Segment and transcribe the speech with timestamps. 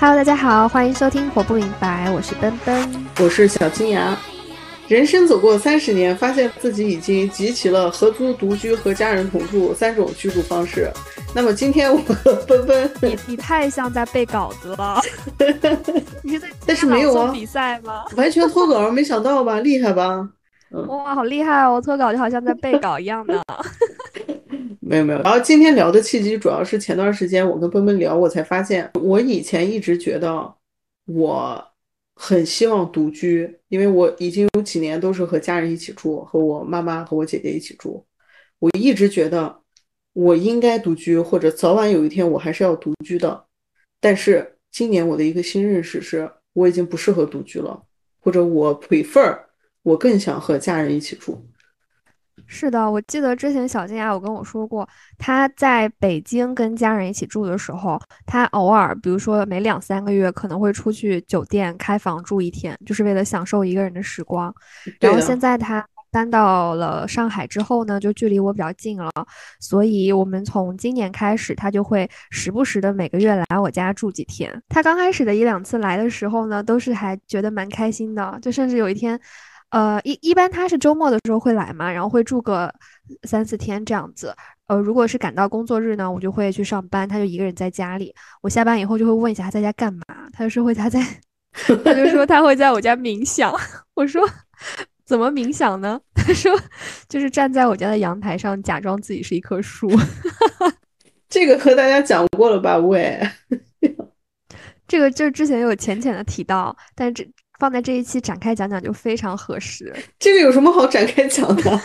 [0.00, 4.16] Hello，大家好，欢迎收听《活不明白》，我是奔奔，我是小金牙。
[4.88, 10.90] 人生走过三十年，发现自己已经集齐了合租、独居和家人同住三种居住方式。
[11.34, 14.98] 那么今天我和奔奔， 你你太像在背稿子了，
[16.24, 18.04] 你是在 但是没有啊比赛吗？
[18.16, 19.60] 完全脱稿，没想到吧？
[19.60, 20.26] 厉害吧？
[20.88, 21.78] 哇，好厉害哦！
[21.84, 23.44] 脱稿就好像在背稿一样的。
[24.90, 30.52] 没有没有，然后今天聊的契机主要是前段时间我跟奔奔聊，我才发现我以前一直觉得
[31.06, 31.64] 我
[32.16, 38.04] 很希望独居，因为我已经有几年都是和家人一起住，和我妈妈和我姐姐一起住，
[38.58, 39.60] 我一直觉得
[40.12, 43.44] 我应该独居，或者早晚有一天我还是要独居的。
[44.00, 47.80] 但是今年我的一个新认识是，我已经不适合独居了，
[48.18, 49.38] 或者我 prefer，
[49.84, 51.46] 我更想和家人一起住。
[52.52, 54.86] 是的，我记得之前小金牙有跟我说过，
[55.16, 64.52] 他在北京跟家人一起住的时候，他偶尔，比如说每两三个月可能会出去酒店开房住一天，就是为了享受一个人的时光。
[64.98, 69.12] 然后现在他搬到了上海之后呢，就距离我比较近了，
[69.60, 74.60] 所以我们从今年开始，他就会时不时的每个月来我家住几天。
[74.68, 79.18] 他刚开始的一两次来的时候呢，都是还觉得蛮开心的，就甚至有一天。
[79.70, 82.72] 呃，一一般他是周末的时候会来嘛，然后会住个
[83.22, 84.34] 三四天这样子。
[84.66, 88.12] 呃，如果是赶到工作日呢，我就会去上班，他就一个人在家里。
[88.42, 91.00] 我下班以后就会问一下他在家干嘛，他就说会他在，
[91.84, 93.52] 他就说他会在我家冥想。
[93.94, 94.28] 我说
[95.06, 96.00] 怎么冥想呢？
[96.14, 96.52] 他说
[97.08, 99.88] 就是站在我家的阳台上，假装自己是一棵树。
[101.28, 102.76] 这个和大家讲过了吧？
[102.76, 103.20] 喂，
[104.88, 107.24] 这个就之前有浅浅的提到，但这。
[107.60, 109.94] 放在这一期展开讲讲就非常合适。
[110.18, 111.62] 这个有什么好展开讲的？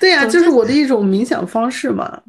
[0.00, 2.20] 对呀，就是我的一种冥想方式嘛。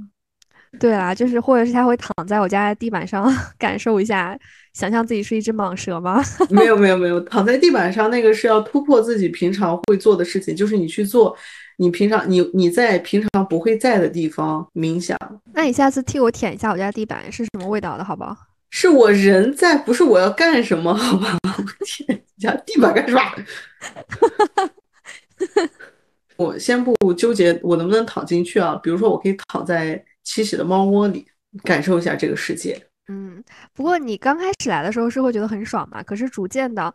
[0.80, 4.38] 对啊，就是或者是他会躺在我家地板上感受一下，
[4.74, 6.22] 想象自己是一只蟒蛇吗？
[6.50, 11.36] 没有没有没有，躺在地板上那个是要突破自己平常会做的事情，就是你去做
[11.78, 15.18] 你平常你你在平常不会在的地方冥想。
[15.54, 18.36] 那你下次替我舔一下我家地板是什么味道的，好不好？
[18.78, 21.40] 是我人在，不是我要干什么， 好吧？
[21.44, 23.34] 我天，你家地板干啥？
[26.36, 28.76] 我先不纠结我能不能躺进去啊。
[28.84, 31.26] 比如说，我可以躺在七喜的猫窝里，
[31.64, 32.78] 感受一下这个世界。
[33.08, 33.42] 嗯，
[33.74, 36.04] 不过你刚开始来的时候是会觉得很爽嘛？
[36.04, 36.94] 可是逐渐的，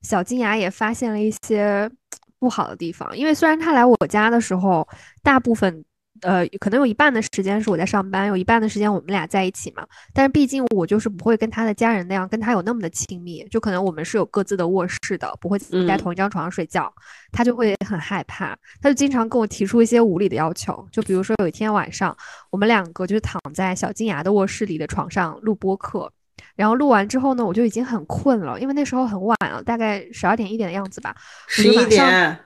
[0.00, 1.90] 小金牙也发现了一些
[2.38, 3.14] 不好的地方。
[3.14, 4.88] 因为虽然他来我家的时候，
[5.22, 5.84] 大部分。
[6.22, 9.86] 呃，可能有一半的时间是我在上班，有一半的时间我们俩在一起嘛。
[10.12, 16.92] 但是毕竟我就是不会跟他的家人那样跟他有那么的亲密，就可能我们是有各自的卧室的，不会在同一张床上睡觉。
[17.30, 20.86] 他就会很害怕，他就经常跟我提出一些无理的要求。
[20.90, 22.16] 就比如说有一天晚上，
[22.50, 26.10] 我们两个就是躺在小金牙的卧室里的床上录播课，
[26.56, 31.14] 然后录完之后呢，我就已经很困了，因为那时候很晚了，大概十二点一点的样子吧。
[31.46, 32.38] 十一点。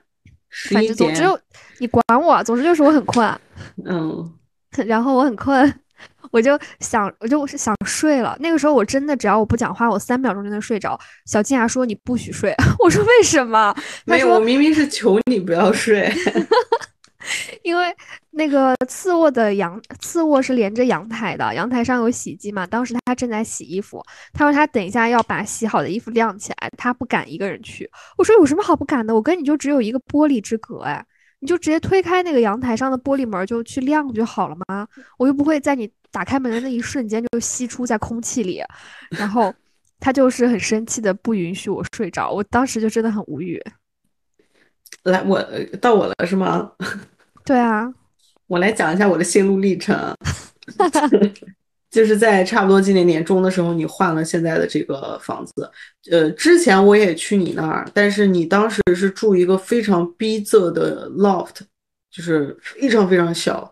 [0.71, 1.23] 反正总之
[1.79, 3.27] 你管我，总之就是我很困，
[3.87, 4.33] 嗯，
[4.87, 5.73] 然后我很困，
[6.31, 8.37] 我就想，我就是想睡了。
[8.41, 10.99] 那个时候我真的只要我不讲话，我三秒钟就能睡着。
[11.27, 12.55] 小金牙说你不许睡，
[12.85, 13.75] 我说为什么？
[14.05, 16.13] 没有，我明明是求你不要睡。
[17.63, 17.95] 因为
[18.31, 22.67] 那个次卧的阳次卧是连着阳台的，阳台上有洗衣机嘛。
[22.67, 27.89] 当时他正在洗衣服，他说他等一下要把洗好的衣服晾起来，他不敢一个人去。
[28.19, 29.15] 我说有什么好不敢的？
[29.15, 31.05] 我跟你就只有一个玻璃之隔，哎，
[31.41, 34.87] 你就直接推开那个阳台上的玻璃门就去晾就好了吗？
[35.19, 38.63] 我又不会在你打开门的那一瞬间就吸出在空气里。
[39.11, 39.55] 然后
[40.01, 43.63] 他就是很生气的不允许我睡着，我当时就真的很无语。
[45.05, 45.43] 来，我
[45.81, 46.73] 到我了是吗？
[47.45, 47.93] 对啊，
[48.47, 50.15] 我来讲一下我的心路历程。
[51.91, 55.71] 就是在差不多今年年中的时候，你换了现在的这个房子。
[56.11, 61.57] 呃，之前我也去你那儿，但是你当时是住一个非常逼仄的 loft，
[62.11, 63.71] 就是非常非常小。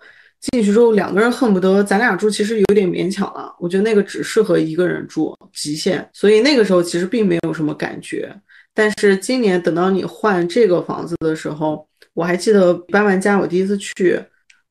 [0.52, 3.55] 进去之后，两个人恨不得咱俩住，其实有点勉强了。
[3.58, 6.06] 我觉得那个只适合一个人住，极限。
[6.12, 8.34] 所以那个时候其实并没有什么感觉。
[8.75, 11.88] 但是今年等到你换这个房子的时候，
[12.20, 14.22] 我还记得搬完家，我第一次去，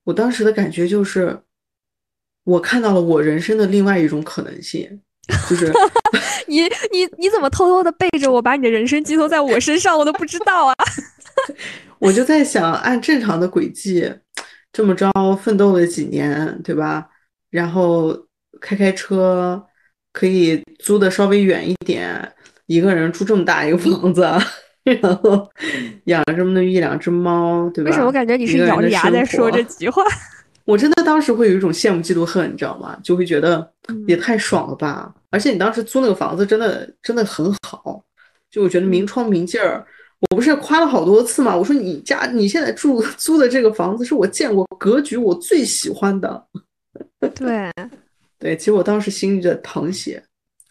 [0.03, 1.35] 我当时的感觉就是，
[2.43, 5.01] 我看到了我人生的另外一种可能性，
[5.49, 5.73] 就是
[6.45, 6.61] 你
[6.91, 10.75] 你你怎么偷偷的背着我把你的人生寄托在我身上，我都不知道啊。
[11.97, 14.13] 我就在想，按正常的轨迹，
[14.71, 15.11] 这么着
[15.41, 17.09] 奋斗了几年，对吧？
[17.49, 18.15] 然后
[18.61, 19.65] 开开车，
[20.13, 22.31] 可以租的稍微远一点，
[22.67, 24.23] 一个人住这么大一个房子。
[24.83, 25.49] 然后
[26.05, 27.89] 养了这么的一两只猫，对吧？
[27.89, 30.03] 为什么我感觉你是咬着牙在说这句话？
[30.65, 32.97] 我真的当时会有一种羡慕嫉妒恨，你知道吗？
[33.03, 33.71] 就会觉得
[34.07, 35.11] 也太爽了吧！
[35.31, 38.03] 而且你当时租那个房子真的真的很好，
[38.51, 39.85] 就我觉得明窗明镜儿。
[40.29, 41.55] 我不是夸了好多次吗？
[41.55, 46.45] 我说你家你现在住 租的这个房子是我见过格局我最喜欢的。
[47.33, 47.71] 对
[48.37, 50.21] 对，其实我当时心里在淌血，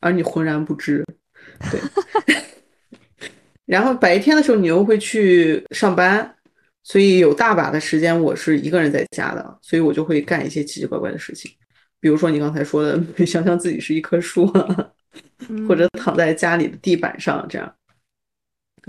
[0.00, 1.04] 而你浑然不知。
[1.70, 1.80] 对。
[3.68, 6.34] 然后白天的时候你又会去上班，
[6.82, 11.50] 所以有大把的时间我是一个人在家的，所以我就会干一些奇奇怪怪的事情，
[12.00, 14.46] 比如说你刚才说的， 想象自己是一棵树，
[15.68, 17.74] 或者躺在家里的地板上这样。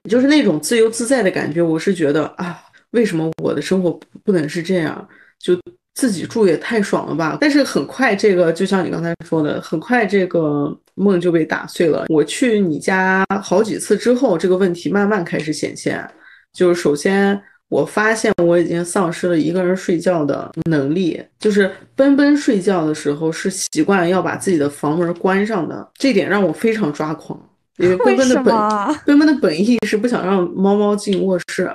[0.09, 2.57] 就是那种自由自在的感觉，我是觉得啊，
[2.91, 5.09] 为什么我的生活不能是这样？
[5.39, 5.59] 就
[5.99, 7.37] 自己住也太爽了吧！
[7.41, 12.05] 但是很快，这个就像你刚才说的，很快这个梦就被打碎了。
[12.07, 16.09] 我去你家好几次之后，这个问题慢慢开始显现。
[16.53, 17.37] 就是首先，
[17.67, 21.21] 我发现我已经丧失了一个人睡觉的能力。
[21.37, 27.37] 就是奔奔睡觉的时候是习惯要把自己的房门关上的，这点让我非常抓狂。
[27.75, 28.55] 因为 奔奔的本
[29.05, 31.69] 奔奔的本意是不想让猫猫进卧室，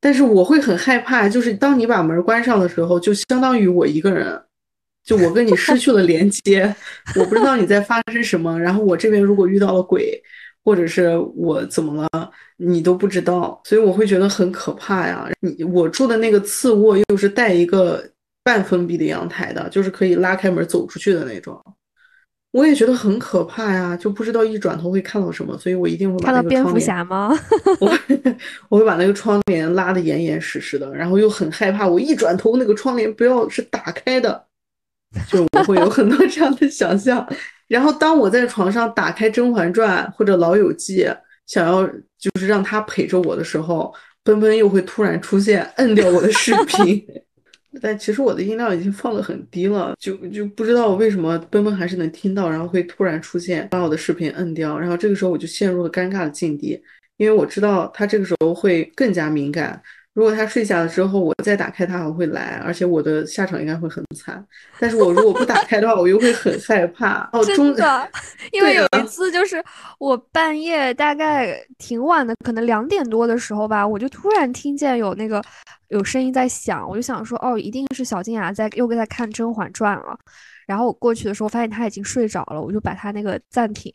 [0.00, 4.40] 但是我会很害怕，就是当你把门关上的时候，就相当于我一个人，
[5.04, 6.74] 就我跟你失去了连接，
[7.16, 10.22] 我不知道你在发生什么，然后我这边如果遇到了鬼，
[10.64, 15.28] 或者是我怎么了，你都不知道，所以我会觉得很可怕呀。
[15.40, 18.04] 你我住的那个次卧又是带一个
[18.44, 21.60] 半封闭的阳台的，就是可以拉开门走出去的那种。
[22.56, 27.38] 我也觉得很可怕呀，就不知道一转头会看到什么，所以我一定会把那个蝙蝠侠吗？
[27.80, 27.98] 我
[28.70, 34.46] 我会把那个窗帘拉得严严实实的，然后又很害怕，我一转头那个窗帘不要是打开的，
[35.28, 37.28] 就我会有很多 这样的想象。
[37.68, 41.04] 然后当我在床上打开《甄嬛传》或者《老友记》，
[41.46, 41.86] 想要
[42.18, 43.92] 就是让他陪着我的时候，
[44.24, 47.04] 奔奔又会突然出现，摁掉我的视频。
[47.82, 56.82] 但其实我的音量已经放得很低了，就就不知道为什么奔奔还是能听到，然后会突然出现把我的视频摁掉，然后这个时候我就陷入了尴尬的境地，
[57.16, 59.82] 因为我知道他这个时候会更加敏感。
[60.16, 64.42] 如果他睡下了之后，我再打开他还会来，而且我的下场应该会很惨。
[64.80, 67.28] 但是我如果不打开的话，我又会很害怕。
[67.34, 68.10] 哦，真的，
[68.50, 69.62] 因为有一次就是
[69.98, 75.44] 我半夜大概挺晚的，可能两点多的时候吧，我就突然听见有那个
[75.88, 80.18] 有声音在响，我就想说，哦，一定是小金牙在又在看《甄嬛传》了。
[80.66, 83.92] 然后我过去的时候发现他已经睡着了，我就把他那个暂停，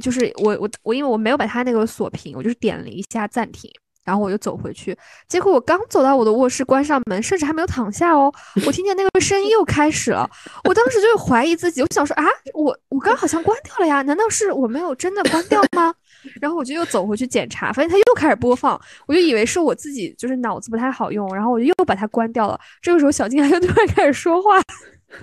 [0.00, 3.70] 就是我我我因为我没有把他那个锁屏，我就是点了一下暂停。
[4.04, 4.96] 然后我就走回去，
[5.28, 8.32] 结果我刚走到我的卧室，关上门，甚至还没有躺下哦，
[8.66, 10.28] 我听见那个声音又开始了。
[10.64, 15.94] 我当时就怀疑自己，我想说啊，我我刚好像关掉了呀，难道是我没有真的关掉吗？
[16.40, 22.58] 然后我就又走回去检查，发现它又开始播放，我就以为是我自己就是脑子不太好用，然后我就又把它关掉了。
[22.80, 24.60] 这个时候小金又突然开始说话，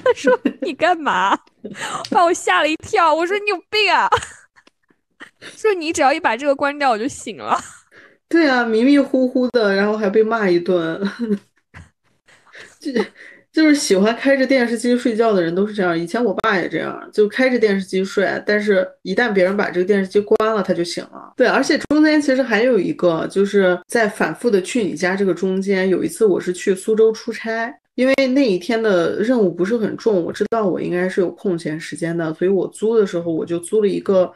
[0.03, 1.37] 他 说你干嘛？
[2.09, 3.13] 把我吓了一跳。
[3.13, 4.09] 我说你有病啊！
[5.55, 7.57] 说你只要一把这个关掉，我就醒了。
[8.29, 11.01] 对啊，迷迷糊糊的，然后还被骂一顿，
[12.79, 12.91] 就
[13.51, 15.97] 就是喜欢开着电视机睡觉的人都是这样。
[15.97, 21.33] 以前我爸也这样，就开着电视机睡，但是一旦别人把这个电视机关了，他就醒了。
[21.35, 34.31] 对，而且中间其实还有一个，就是在反复的去你家这个中间，有一次我是去苏州出差，因为那一天的任务不是很重，我知道我应该是有空闲时间的，所以我租的时候我就租了一个。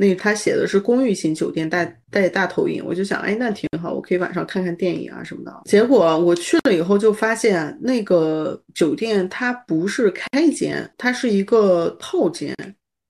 [0.00, 5.52] 那他写的是公寓型酒店带带大投影，我就想，哎，那挺好，我可以晚上看看电影啊什么的。
[5.64, 12.54] 结果我去了以后就发现，那个酒店它不是开间，它是一个套间。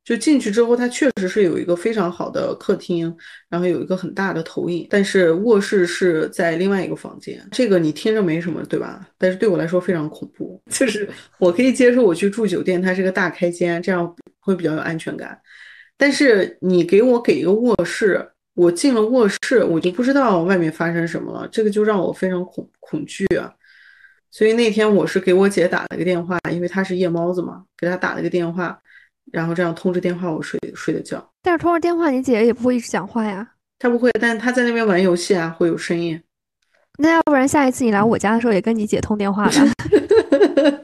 [0.03, 3.15] 就进去之后，它确实是有一个非常好的客厅，
[3.51, 7.47] 然后有一个很大的投影，但是卧室是在另外一个房间。
[7.53, 9.07] 这个你听着没什么，对吧？
[9.19, 10.59] 但是对我来说非常恐怖。
[10.71, 11.07] 就是
[11.39, 15.39] 我可以接受我去住酒店，它是个大开间，这样会比较有安全感。
[15.99, 18.25] 但是你给我给一个卧室，
[18.55, 23.53] 我进了卧室，我就不知道外面发生什么了，这个就让我非常恐恐惧啊。
[24.31, 28.79] 所以那天我是给我姐打了个电话，因为她是夜猫子嘛，给她打了个电话，
[29.33, 31.29] 然后这样通着电话我睡睡的觉。
[31.43, 33.55] 但是通着电话，你姐姐也不会一直讲话呀？
[33.81, 36.23] 她不会，但是她在那边玩游戏啊，会有声音。
[36.99, 39.53] 那要不然下一次你来我家的时候也跟你姐通电话吧？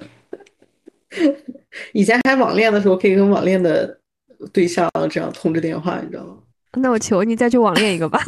[1.93, 4.01] 以前还网恋的时候，可以跟网恋的。
[4.53, 6.37] 对象这样通着电话，你知道吗？
[6.77, 8.21] 那我求你再去网恋一个吧。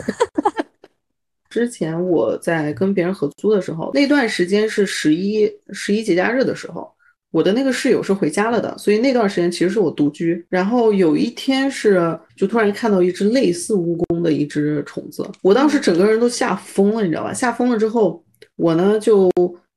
[1.51, 6.93] 之前我在跟别人合租的时候，那段时间是十一十一节假日的时候，
[7.31, 10.45] 我的那个室友是回家了的，所以那段时间其实是我独居。
[10.51, 17.33] 然后有一天是就突然看到一只类似蜈蚣的一只虫子，我当时整个人都吓疯了，你知道吧？
[17.33, 18.23] 吓疯了之后，
[18.57, 19.31] 我呢就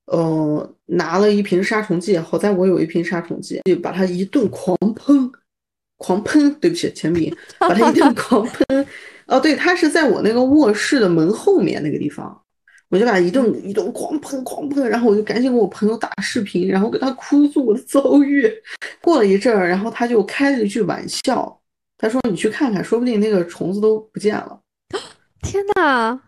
[0.08, 5.32] 呃拿了一瓶杀虫剂，好在我有一瓶杀虫剂，就把它一顿狂喷，
[6.00, 6.52] 狂喷。
[6.56, 8.88] 对不起，铅笔， 把它一顿狂喷。
[9.28, 12.36] 哦，对，它是在我那个卧室的门后面那个地方，
[12.90, 18.52] 我就把一顿一顿狂喷狂喷，然后我就赶紧给我朋友打视频，然后给他哭诉我的遭遇。
[19.02, 21.62] 过了一阵儿，然后他就开了一句玩笑，
[21.98, 24.60] 他说：“你去看看，说不定那个虫子都不见了。”
[25.44, 26.20] 天呐！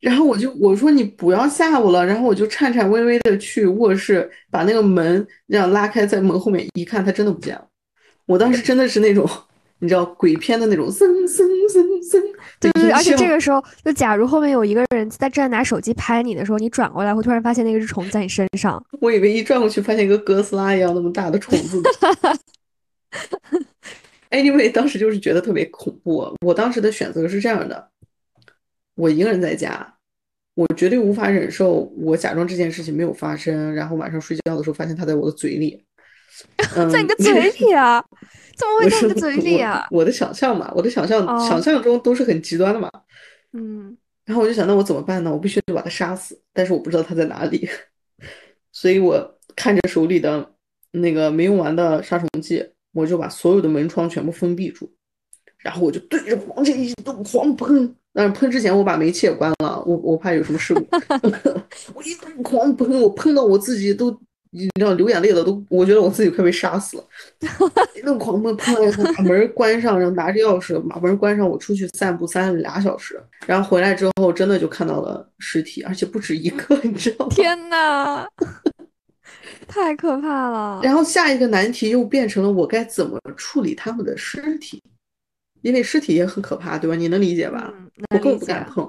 [0.00, 7.66] 然后我就我说你不要吓我了，然后我就颤颤巍巍的去卧室，把那个门这样拉开，在门后面一看，它真的不见了。
[8.28, 9.26] 我当时真的是那种
[9.78, 12.22] 你知道鬼片的那种，森森森森。
[12.60, 18.84] 对对对，而且这个时候，就假如后面有一个人在正在拿手机拍你的时候，你转过来会突然发现那个是虫子在你身上。
[19.00, 21.80] 我以为一转过去发现一个哥斯拉一样那么大的虫子。
[24.30, 26.30] anyway，当时就是觉得特别恐怖。
[26.44, 27.88] 我当时的选择是这样的。
[28.96, 29.94] 我一个人在家，
[30.54, 35.84] 我绝对无法忍受我假装这件事情没有发生，然后晚上睡觉的时候发现它在我的嘴里，
[36.90, 38.04] 在你的嘴里啊？
[38.56, 39.86] 怎么会在你的嘴里啊？
[39.90, 42.90] 我的想象嘛，我的想象，想象中都是很极端的嘛。
[43.52, 45.32] 嗯，然后我就想，那我怎么办呢？
[45.32, 47.68] 我必须得把它杀死，但是我不知道它在哪里，
[48.72, 50.54] 所以我看着手里的
[50.90, 54.90] 那个没用完的杀虫剂，我就把所有的门窗全部封闭住，
[55.58, 57.94] 然后我就对着房间一顿狂喷。
[58.12, 60.84] 但是喷之前我把煤气也关了，我我怕有什么事故。
[61.94, 64.10] 我一顿狂喷，我喷到我自己都
[64.50, 67.04] 你知道流眼泪了，都我觉得我自己快被杀死了。
[67.94, 77.32] 一顿狂喷，喷完以后把门关上，然后拿着钥匙把门关上，我出去散步散了俩小时，然后回来之后真的就看到了尸体，而且不止一个，你知道吗？
[77.34, 78.26] 天呐，
[79.66, 80.80] 太可怕了！
[80.82, 84.82] 然后下一个难题又变成了我该怎么处理他们的尸体。
[85.62, 86.94] 因为尸体也很可怕，对吧？
[86.94, 87.74] 你能理解吧？
[88.14, 88.84] 我更不敢碰，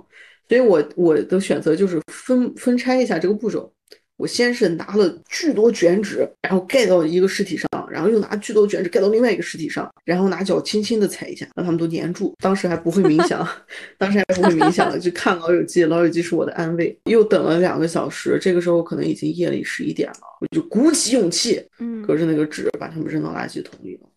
[0.47, 3.73] 所以我我的选择就是分分拆一下这个步骤。
[4.19, 12.35] 我先是拿了巨多卷纸，然后盖到一个尸体上，然后又拿巨多卷纸盖到另外一个尸体上，然后拿脚轻轻的踩一下，让他们都粘住。
[12.39, 13.47] 当时还不会冥想，
[13.97, 16.93] 当时还不会冥想，就看《老友记》，《老友记》是我的安慰。
[17.05, 24.08] 又等了两个小时，这个时候可能已经夜里十一点了，我就鼓起勇气，嗯，隔着那个纸把他们扔到垃圾桶里了。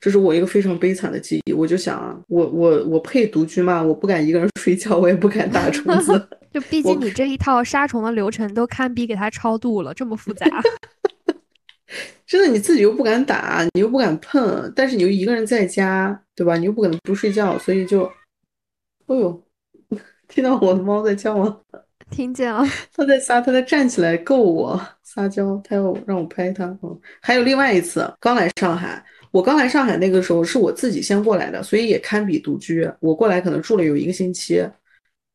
[0.00, 3.82] 这是我一个非常悲惨的记忆，我就想啊，我我我配独居吗？
[3.82, 6.28] 我不敢一个人睡觉，我也不敢打虫子。
[6.52, 10.46] 就毕竟你这一套杀虫的流程都堪比给他超度了，这么复杂。
[12.26, 16.56] 真的，你自己又不敢打，你又不敢碰，但是你又一个人在家，对吧？
[16.56, 18.04] 你又不可能不睡觉，所以就，
[19.06, 19.42] 哎呦，
[20.28, 21.58] 听到我的猫在叫吗？
[22.10, 26.64] 听见了，它在撒，它在站起来够我撒娇，它要让我拍它。
[26.82, 29.04] 嗯，还有另外一次，刚来上海。
[29.34, 32.88] 我刚来上海那个时候是我自己先过来的，所以也堪比独居。
[33.00, 34.64] 我过来可能住了有一个星期，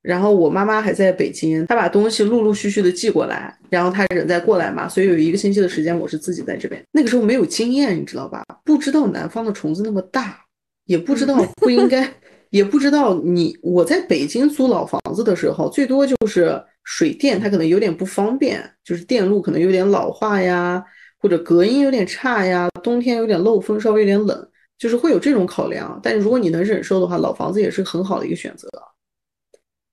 [0.01, 6.81] 然后我妈妈还在北京，她把东西陆陆续续的寄过来，然后她人再过来嘛，所以有一个星期的时间我是自己在这边。
[6.93, 8.41] 那个时候没有经验，你知道吧？
[8.63, 10.39] 不知道南方的虫子那么大，
[10.85, 12.09] 也不知道 不应该，
[12.51, 20.81] 也不知道你我在北京租老房子的时候，最多就是水电它可能有点不方便，就是电路可能有点老化呀。
[21.19, 25.99] 或者隔音有点差呀，冬天有点漏风，稍微有点冷，就是会有这种考量。
[26.01, 28.67] 但如果你能忍受的话，老房子也是很好的一个选择。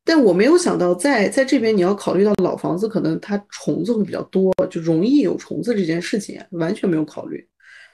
[0.04, 7.44] 但我没有想到，在在这边你要考虑到老房子可能它虫子会比较多，就容易有虫子这件事情，完全没有考虑。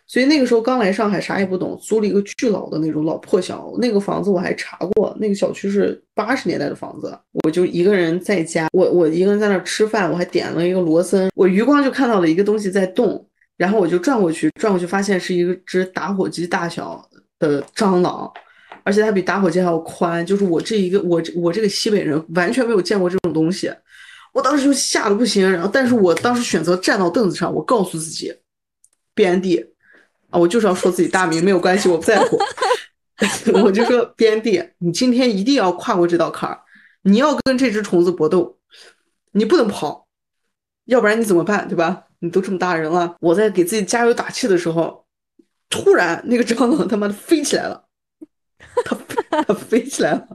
[0.07, 3.73] 所以那个时候刚来上海，啥也不懂，租了一个巨老的那种老破小。
[3.79, 7.19] 那个房子我还查过，那个小区是八十年代的房子。
[7.43, 11.31] 我就一个人在家，我我一个人在那吃饭，我还点了一个罗森。
[11.35, 17.05] 我余光就看到了一个东西在动，然后我就转过去，转过去发现是一只打火机大小
[17.39, 18.31] 的蟑螂，
[18.85, 20.25] 而且它比打火机还要宽。
[20.25, 23.73] 就是我这一个我我这个西北人完全没有见过这种东西，
[24.33, 25.51] 我当时就吓得不行。
[25.51, 28.35] 然后，但是我当时选择站到凳子上，我告诉自己
[29.15, 29.65] 边地。
[30.31, 32.39] 啊，我就是要说自己大名，没有关系，我不在乎。
[33.63, 36.59] 我就说边地，你今天一定要跨过这道坎儿，
[37.03, 38.59] 你要跟这只虫子搏斗，
[39.33, 40.07] 你不能跑，
[40.85, 42.05] 要不然你怎么办，对吧？
[42.21, 45.05] 你都这么大人了，我在给自己加油打气的时候，
[45.69, 47.85] 突然那个蟑螂他妈的飞起来了，
[48.85, 48.97] 它
[49.43, 50.29] 它飞起来了，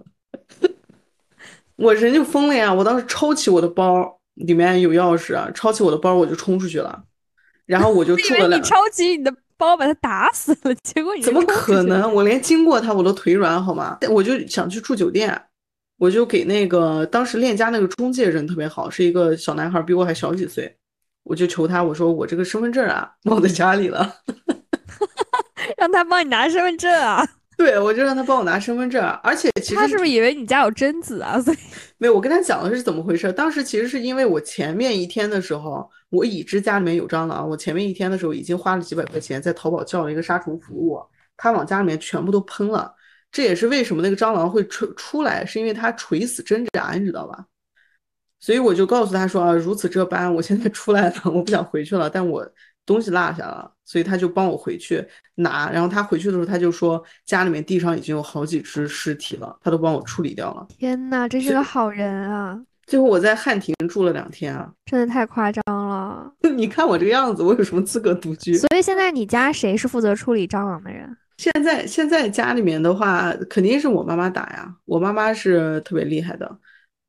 [1.78, 2.74] 我人就疯了呀！
[2.74, 7.04] 我当时抄起我的包，里面有钥匙啊，抄起我的包我就冲出去了，
[7.66, 8.62] 然后我就住了两。
[8.62, 9.34] 你抄起你的。
[9.60, 12.14] 包把他打死了，结果你怎么可能？
[12.14, 13.98] 我连经过他我都腿软，好吗？
[14.12, 15.47] 我就想去住酒店，
[15.98, 20.78] 我就给那个当时链家那个中介人特别好，是一个小男孩，比我还小几岁，
[21.24, 24.16] 我就求他，我说我这个身份证啊忘在家里了，
[25.78, 27.28] 让他帮你拿身份证啊。
[27.58, 31.42] 对，我就让他帮我拿身份证，而且其实他是不是以为你家有贞子啊？
[31.42, 31.58] 所以
[31.98, 33.34] 没有，我跟他讲的是怎么回事。
[33.34, 41.02] 当时其实是因为我前面一天的时候，我已知家里面有蟑螂，我前面一天的时候已经花了几百块钱在淘宝叫了一个杀虫服务，
[41.36, 42.94] 他往家里面全部都喷了。
[43.38, 47.46] 这也是为什么那个蟑螂会出出来，是因为它垂死挣扎，你知道吧？
[48.40, 52.44] 所以我就告诉他说啊，如此这般，我现在出来了，我不想回去了，但我
[52.84, 55.70] 东西落下了，所以他就帮我回去拿。
[55.70, 60.66] 然后他回去的时候，他就说家里面地上已经有好几只尸体了，他都帮我处理掉了。
[60.76, 62.60] 天呐，真是个好人啊！
[62.88, 66.34] 最后我在汉庭住了两天啊，真的太夸张了。
[66.56, 68.58] 你看我这个样子，我有什么资格独居？
[68.58, 71.16] 所以现在你家谁是负责处理蟑螂的人？
[71.38, 76.60] 现在现在家里面的话，肯定是我妈妈打呀，我妈妈是特别厉害的。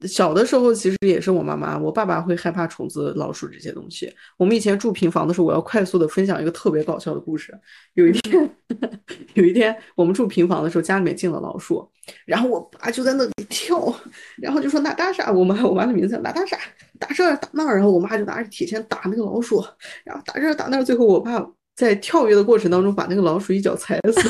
[0.06, 4.08] 小的时候其实也是我妈妈，我爸爸会害怕虫子、老鼠这些东西。
[4.36, 7.52] 我们以前住平房的时候，我要快速的分享一个特别搞笑的故事。
[7.94, 8.48] 有一天，
[9.34, 11.90] 有一天我们住平房的时候，家里面进了老鼠，
[12.26, 13.92] 然后我爸就在那里跳，
[14.36, 16.56] 然后就说娜大莎，我妈我妈的名字叫娜大莎，
[17.00, 19.64] 打这儿打那儿，然后我妈就拿着铁锨打那个老鼠，
[20.04, 21.44] 然后打这儿打那儿，最后我爸
[21.78, 24.20] 在跳跃的过程当中把那个老鼠一脚踩死。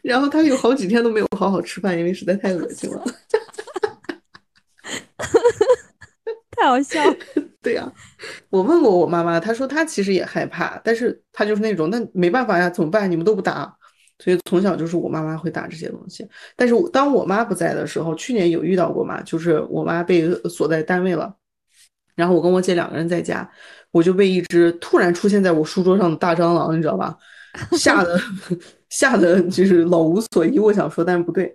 [0.00, 3.02] 然后他有好几天都没有好好吃饭，因为实在太恶心了。
[6.52, 7.14] 太好笑了。
[7.60, 7.92] 对呀，
[8.48, 13.10] 我问过我妈妈，她说她其实也害怕，但是她就是那种，那没办法呀，怎么办？
[13.10, 13.76] 你们都不打，
[14.20, 16.26] 所以从小就是我妈妈会打这些东西。
[16.56, 21.36] 但是当我妈不在的时候，去年有遇到过嘛，就是我妈被锁在单位了，
[22.14, 23.48] 然后我跟我姐两个人在家，
[23.90, 27.16] 我就被一只突然出现在我书桌上的大蟑螂，你知道吧？
[27.78, 28.20] 吓得
[28.90, 31.54] 吓得就是老无所依，我想说，但是不对，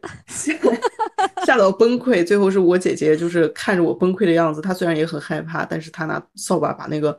[1.46, 2.26] 吓到崩溃。
[2.26, 7.18] 最后是我姐姐，就是看着我崩溃的样子，她虽然也很害怕，但是她拿扫把把那个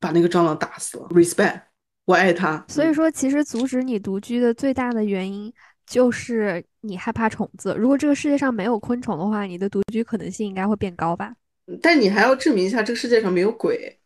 [0.00, 1.06] 把那个蟑螂打死了。
[1.10, 1.60] Respect，
[2.06, 2.64] 我爱她。
[2.68, 5.52] 所以说，其实阻止你独居的最大的原因
[5.86, 7.74] 就是你害怕虫子。
[7.78, 11.34] 如果这个世界上没有昆虫的话，你的独居可能性应该会变高吧？
[11.82, 13.98] 但你还要证明一下这个世界上没有鬼。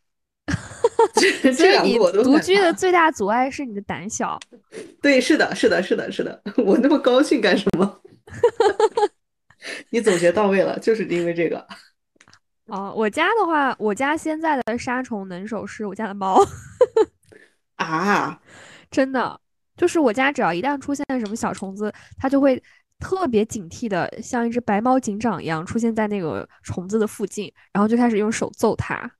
[2.23, 4.37] 独居的最大阻碍是你的胆小。
[5.01, 6.41] 对，是的，是的，是的，是的。
[6.65, 8.01] 我那么高兴干什么？
[9.91, 11.65] 你总结到位了，就是因为这个。
[12.65, 16.41] 哦，我家的话，我家现在的杀虫能手是我家的猫。
[17.75, 18.39] 啊，
[18.91, 19.39] 真的，
[19.77, 22.61] 就是我家只要一旦出现什么小虫子，它就会
[22.99, 29.11] 特别警惕的，像一只白猫警长一样出现在那个虫子的附近，然后就开始用手揍它。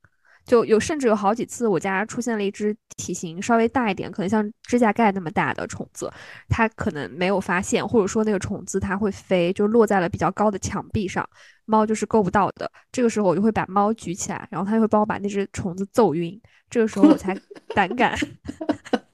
[0.46, 6.12] 就有甚至有好几次，我家出现了一只体型稍微大一点，可能像指甲盖那么大的虫子，
[6.50, 11.26] 它可能没有发现，或者说那个虫子它会飞，就落在了比较高的墙壁上，
[11.64, 12.70] 猫就是够不到的。
[12.92, 16.38] 这个时候我就会把猫举起来，然后它就会帮我把那只虫子揍晕。
[16.68, 17.34] 这个时候我才
[17.74, 18.14] 胆敢。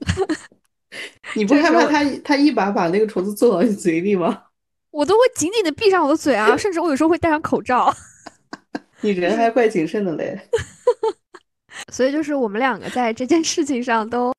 [1.33, 4.50] 你不害怕它它一把把那个虫子揍到你嘴里吗？
[4.91, 7.93] 我都会紧紧的闭上我的嘴啊，甚至我有时候会戴上口罩。
[9.01, 10.39] 你人还怪谨慎的嘞。
[11.91, 14.33] 所以就是我们两个在这件事情上都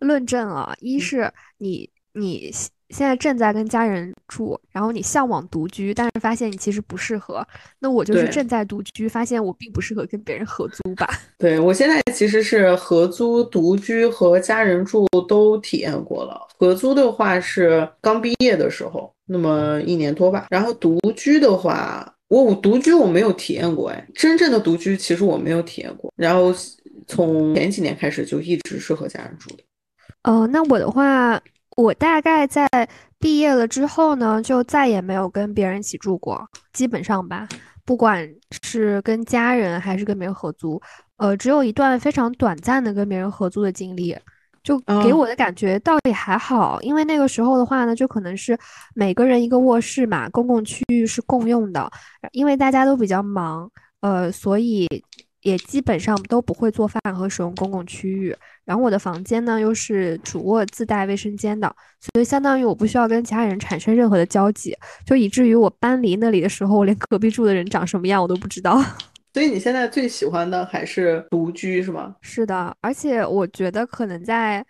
[0.00, 2.50] 论证了：一是你你
[2.90, 7.46] 现在正在跟家人住，然后你向往独居，但是发现你其实不适合。
[7.78, 11.08] 那我就是正在独居，发现我并不适合跟别人合租吧。
[11.38, 16.46] 对我现在其实是合租、独居和家人住都体验过了。
[16.58, 20.46] 合租的话是刚毕业的时候，那么一年多吧。
[20.50, 26.12] 然后独居的话，我我独居我没有体验过，哎，真正的独居其实我没有体验过。
[26.16, 26.54] 然后。
[27.06, 29.62] 从前几年开始就一直是和家人住的。
[30.24, 31.40] 哦，那我的话，
[31.78, 32.68] 我大概在
[33.20, 37.46] 毕业了之后呢，就再也没有跟别人一起住过，基本上吧，
[37.84, 38.28] 不管
[38.62, 40.82] 是跟家人还是跟别人合租，
[41.18, 44.12] 呃，只有一段非常短暂的跟别人合租的经历，
[44.64, 48.58] 就给我的感觉倒也还好，因为那个时候的话呢，就可能是
[48.92, 51.88] 每个人一个卧室嘛，公共区域是共用的，
[52.32, 54.88] 因为大家都比较忙，呃，所以。
[55.42, 68.82] 也基本上都不会做饭和使用公共区域，然后我的房间呢又是主卧自带卫生间的，所以相当于我不需要跟其他人产生任何的交集，就以至于我搬离那里的时候，我连隔壁住的人长什么样我都不知道。
[69.32, 72.16] 所以你现在最喜欢的还是独居是吗？
[72.20, 74.64] 是的，而且我觉得可能在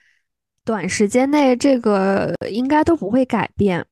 [0.66, 3.82] 短时间内这个应该都不会改变，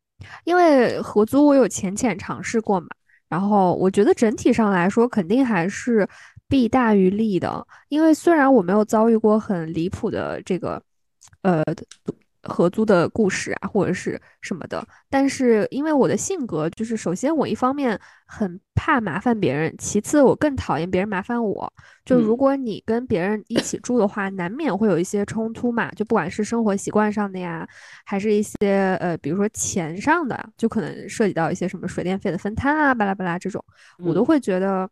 [0.45, 2.89] 因为合租我有浅浅尝试过嘛，
[3.31, 6.07] 然后我觉得整体上来说肯定还是。
[6.49, 10.81] 弊大于利的，因为虽然我没有遭遇过很离谱的这个，
[11.43, 11.63] 呃，
[12.43, 14.87] 合租的故事啊，或者是什么的。
[15.11, 21.73] 但是因为我的性格，就是首先我一方面很怕麻烦别人，其次我更讨厌别人麻烦我。
[22.05, 25.91] 就如果你跟别人一起住的话，难免会有一些冲突嘛。
[25.93, 27.69] 就不管是生活习惯上的呀，
[28.05, 33.65] 还是一些呃，比如说钱上的，就可能涉及到一些什么水电费的分摊啊，巴拉巴拉这种，
[33.99, 34.89] 我都会觉得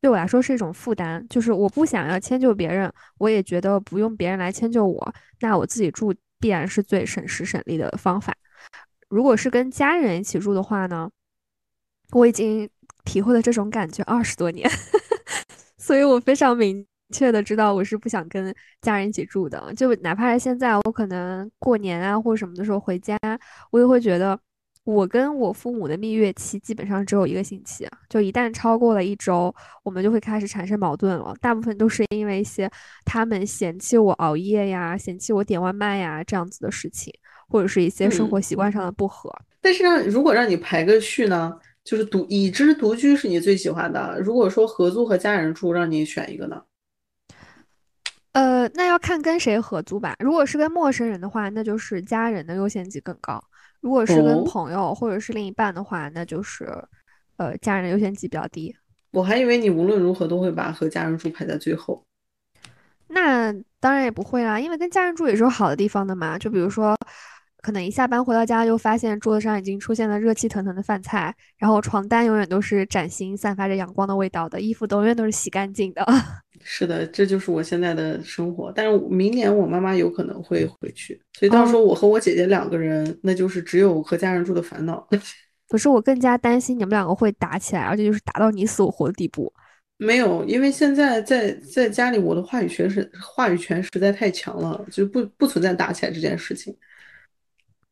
[0.00, 1.24] 对我来说是一种负担。
[1.28, 6.14] 就是我不想要迁就别人，我也觉得不用别人来迁就我，那我自己住。
[6.40, 8.32] 必然是最省时省力的方法。
[9.08, 11.10] 如果是跟家人一起住的话呢，
[12.12, 12.70] 我已经
[13.04, 14.70] 体会了这种感觉二十多年，
[15.78, 19.74] 所以我非常明确的知道我是不想跟家人一起住的。
[19.74, 23.18] 就哪怕是现在，我可能过年啊或者什么的时候回家，
[23.72, 24.38] 我也会觉得。
[24.88, 31.34] 我跟我父母的蜜月期基本上只有一个星期，就一旦超过了一周，我们就会开始产生矛盾了。
[31.42, 32.70] 大部分都是因为一些
[33.04, 37.12] 他们嫌弃我熬夜呀、嫌弃我点外卖呀这样子的事情，
[37.50, 39.30] 或者是一些生活习惯上的不合。
[39.60, 41.52] 但是让如果让你排个序呢，
[41.84, 44.18] 就是独已知独居是你最喜欢的。
[44.18, 46.62] 如果说合租和家人住，让你选一个呢？
[48.32, 50.16] 呃，那要看跟谁合租吧。
[50.20, 53.38] 如果是跟陌生人的话，那就是家人的优先级更高。
[53.80, 56.66] 如果是跟朋友或者是另一半的话，那就是，
[57.36, 58.74] 呃，家人的优先级比较低。
[59.10, 62.04] 我还以为你无论如何都会把和家人住排在最后。
[63.06, 66.36] 那当然也不会啦，因为跟家人住也是有好的地方的嘛。
[66.38, 66.94] 就比如说，
[67.60, 76.06] 可能一下班回到家就发现桌子上已经出现了热气腾腾的饭菜，然后床单永远都是崭新、散发着阳光的味道的，衣服都永远都是洗干净的。
[76.62, 78.72] 是的，这就是我现在的生活。
[78.74, 85.06] 但是明年我妈妈有可能会回去，所以到时候我和我姐姐两个人，那就是只有和家人住的烦恼。
[85.68, 89.52] 可是我更加担心你们两个会打起来，而且就是打到你死我活的地步。
[89.98, 96.74] 没有，因为现在在在家里，我的话语权是话语权实在太强了，就不不存在打起来这件事情。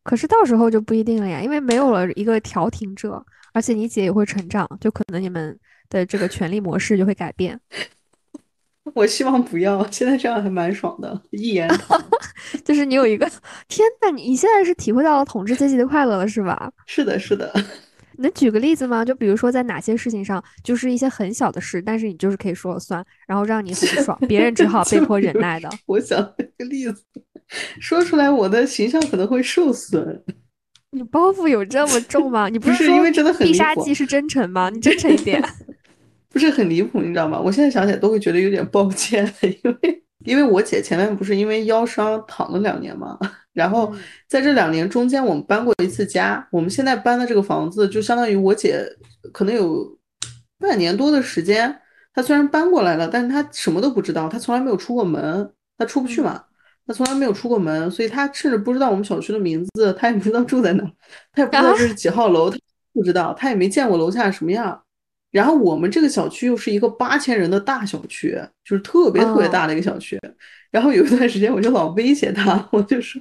[0.07, 3.21] 可是到时候就不一定了呀，因为没有了一个调停者，
[3.53, 7.61] 而且你姐也会成长，就可能你们的这个权力模式就会改变。
[8.95, 12.01] 我希望不要，现在这样还蛮爽的，一言堂。
[12.65, 13.29] 就是你有一个
[13.67, 16.71] 天呐，你你现在是体会到了统治阶级的快乐了，是吧？
[16.87, 17.53] 是的，是的。
[18.19, 19.05] 能举个例子吗？
[19.05, 25.69] 就比如说在哪些事情上，就是一些很小的事，但是你就是可以说了算，然后让你很爽，别人只好被迫忍耐的。
[25.85, 27.03] 我想一个例子，
[27.81, 30.23] 说出来我的形象可能会受损。
[30.91, 32.49] 你包袱有这么重吗？
[32.49, 34.71] 你不是因为真的很必杀技是真诚吗？
[34.71, 35.43] 你真诚一点。
[36.31, 37.41] 不是很离谱，你知道吗？
[37.41, 39.25] 我现在想起来都会觉得有点抱歉，
[39.63, 43.19] 因为因为我姐前面不是因为腰伤躺了两年嘛，
[43.55, 43.95] 然后
[44.29, 46.47] 在这两年中间，我们搬过一次家。
[46.51, 48.85] 我们现在搬的这个房子，就相当于我姐
[49.33, 49.99] 可能有
[50.59, 51.81] 半年多的时间，
[52.13, 56.45] 她虽然搬过来了，但是她什么都不知道，她从来没有出过门，她出不去嘛，
[56.87, 60.85] 她从来没有出过门，所以他甚至不知道我们小区的名字，他也不知道住在哪，
[61.33, 62.57] 他也不知道这是几号楼，他
[62.95, 64.81] 不知道，他也没见过楼下什么样。
[65.33, 70.19] 然后我们这个小区又是一个八千人的大小区，就是特别特别大的一个小区。
[70.71, 73.21] 然后有一段时间，我就老威胁他，我就说，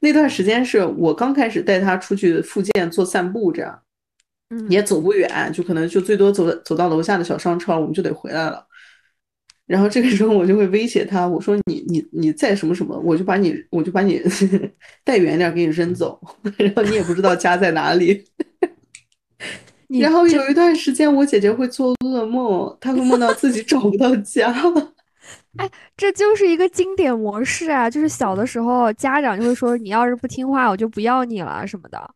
[0.00, 3.80] 那段时间是我刚开始带他出去复健做散步，这样，
[4.68, 8.66] 也走不远，就可能就最多走走到楼下的小商超，我们就得回来了。
[9.66, 14.20] 然后这个时候我就会威胁他，我说你你你再什么什么，我就把你我就把你
[15.04, 16.20] 带远点给你扔走，
[16.58, 18.24] 然后你也不知道家在哪里。
[20.00, 24.92] 然后有一段时间，我姐姐会做噩梦，她会梦到自己找不到家了。
[25.56, 27.88] 哎，这就是一个经典模式啊！
[27.88, 32.10] 就是小的时候，家长就会说：“你要是不听话，我就不要你了什么的。”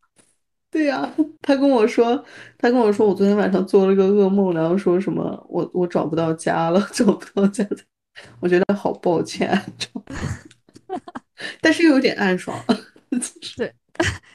[0.70, 1.10] 对呀，
[1.42, 2.22] 他跟我说，
[2.58, 7.66] 他跟我说，我昨天晚上做了个噩梦，然后说什么我我找不到家了， 找不到家，
[8.40, 9.60] 我觉得好抱歉，
[11.60, 12.58] 但是又有点暗爽。
[13.56, 13.72] 对。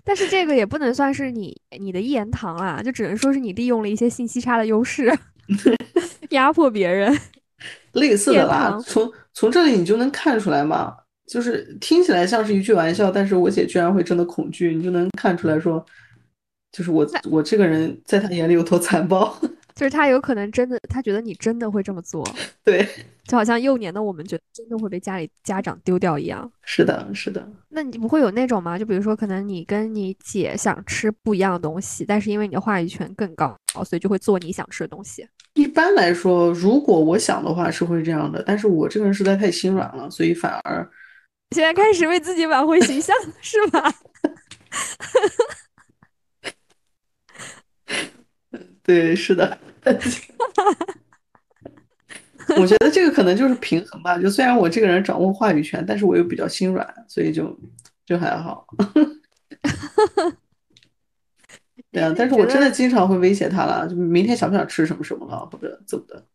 [0.03, 5.17] 但是这个也不能算是你你的一言堂啊，就只能说是你利用了一些信息差的优势，
[6.31, 7.17] 压迫别人。
[7.93, 10.93] 类似的吧，从从这里你就能看出来嘛，
[11.25, 15.85] 就是听起来像是一句玩笑，但是我姐居然会真的恐惧，你就能看出来说，
[16.73, 19.33] 就是我我这个人在他眼里有多残暴。
[19.75, 22.23] 就是他有可能真的，他觉得你真的会这么做，
[22.63, 22.87] 对，
[23.23, 26.47] 就好像幼年的我们觉得真的会被家里家长丢掉一样。
[26.61, 27.43] 是的，是的。
[27.69, 28.77] 那你不会有那种吗？
[28.77, 35.27] 就比如说，可能你跟你姐想吃不一样的东西，但是因为你的话语权更高，所以就会做你想吃的东西。
[35.55, 40.87] 一般来说，如果我想的话是会这样的，但是我这个人实在太心软了，所以反而
[41.55, 43.91] 现在开始为自己挽回形象，是吧？
[48.83, 49.57] 对，是的，
[52.57, 54.17] 我觉得这个可能就是平衡吧。
[54.17, 57.57] 就虽然我这个人掌握话语权，但是我又比较心软，所以就
[58.05, 58.67] 就还好。
[61.91, 66.25] 对啊，但是我真的经常会威胁他了，就明天想不想吃什么什么了，或者怎么的。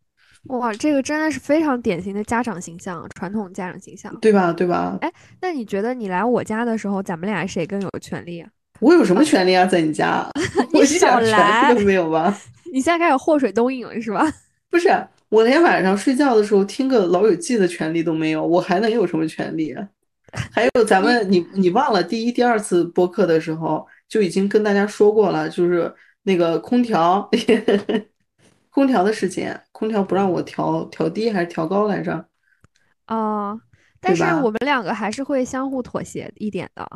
[0.45, 4.53] 哇，这个真的是非常典型的家长形象，传统家长形象，对吧？
[4.53, 4.97] 对吧？
[5.03, 8.49] 哎，那你觉得你来我家的时候，咱们俩谁更有权利啊？
[8.81, 9.67] 我有什么权利啊？
[9.67, 10.29] 在你家，
[10.73, 12.37] 我一点权利都没有吧？
[12.73, 14.25] 你现在开始祸水东引了是吧？
[14.71, 14.89] 不是，
[15.29, 19.89] 我连晚上睡觉的时候听个老友记的权利都没有，我还能有什么权利啊？
[20.53, 27.29] 还有咱们，你你忘了第一、第二次播客的时候就已经跟大家说过了，就是那个空调。
[28.71, 32.25] 空调的事情，空调不让我调调低还是调高来着？
[33.09, 33.59] 哦，
[34.01, 36.87] 但是我们两个还是会相互妥协一点的，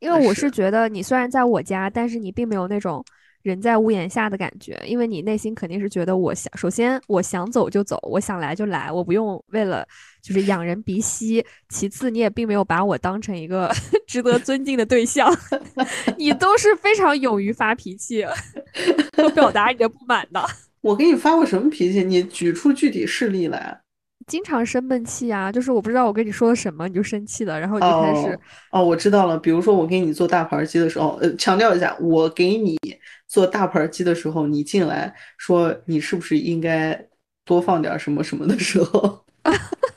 [0.00, 3.04] 因为我是觉得你虽然在我家，但是你并没有那种
[3.42, 9.86] 人在屋檐下的感觉，因为你内心肯定是觉得我想，首先我想走就走，我想来就来，我不用为了
[10.22, 13.72] 就是仰人鼻息，其次你也并没有把我当成一个
[14.06, 15.32] 值得尊敬的对象，
[16.18, 18.24] 你都是非常勇于发脾气
[19.16, 20.44] 和表达你的不满的。
[20.80, 22.04] 我给你发过什么脾气？
[22.04, 23.80] 你举出具体事例来。
[24.28, 28.38] 经常生闷气啊，就是我不知道我跟你说了什么，你就生气了，然后就开始。
[28.70, 29.36] 哦，我知道了。
[29.38, 32.78] 比如说我给你做大盘鸡的时候，呃，强调一下，我给你
[33.26, 37.08] 做大盘鸡的时候，你进来说你是不是应该
[37.44, 39.24] 多放点什么什么的时候，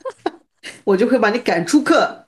[0.84, 2.21] 我就会把你赶出课。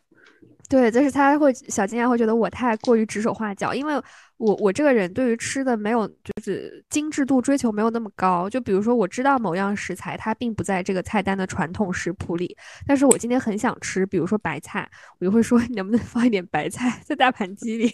[0.68, 4.00] 对，就是他会小金牙会觉得我太过于指手画脚，因为。
[4.36, 14.86] 我我这个人对于吃的没有就是精致度追求没有那么高，就比如说我知道某样食材它并不在这个菜单的传统食谱里，但是我今天很想吃，比如说白菜，
[15.20, 17.88] 我就会说你能不能放一点白菜在大盘鸡里，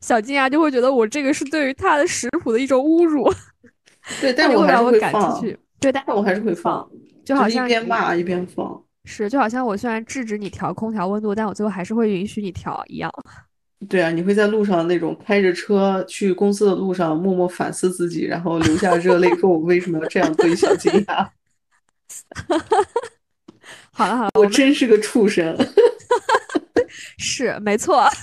[0.00, 3.30] 小金牙就会觉得我这个是对于他的食谱的一种侮辱，
[4.18, 5.44] 对，但我还是会放，
[5.78, 6.90] 对，但我还是会放，
[7.22, 13.12] 就好像一边骂一边放，是，就好像我虽然制止你调空调温度，但我最后还是会允许你调一样。
[13.88, 21.32] 对啊，你会在路上那种开着车去公司的路上默默反思自己，然后流下热泪，说我为什么要这样对小金牙？
[23.90, 25.56] 好了好了，我真是个畜生。
[27.18, 28.06] 是没错。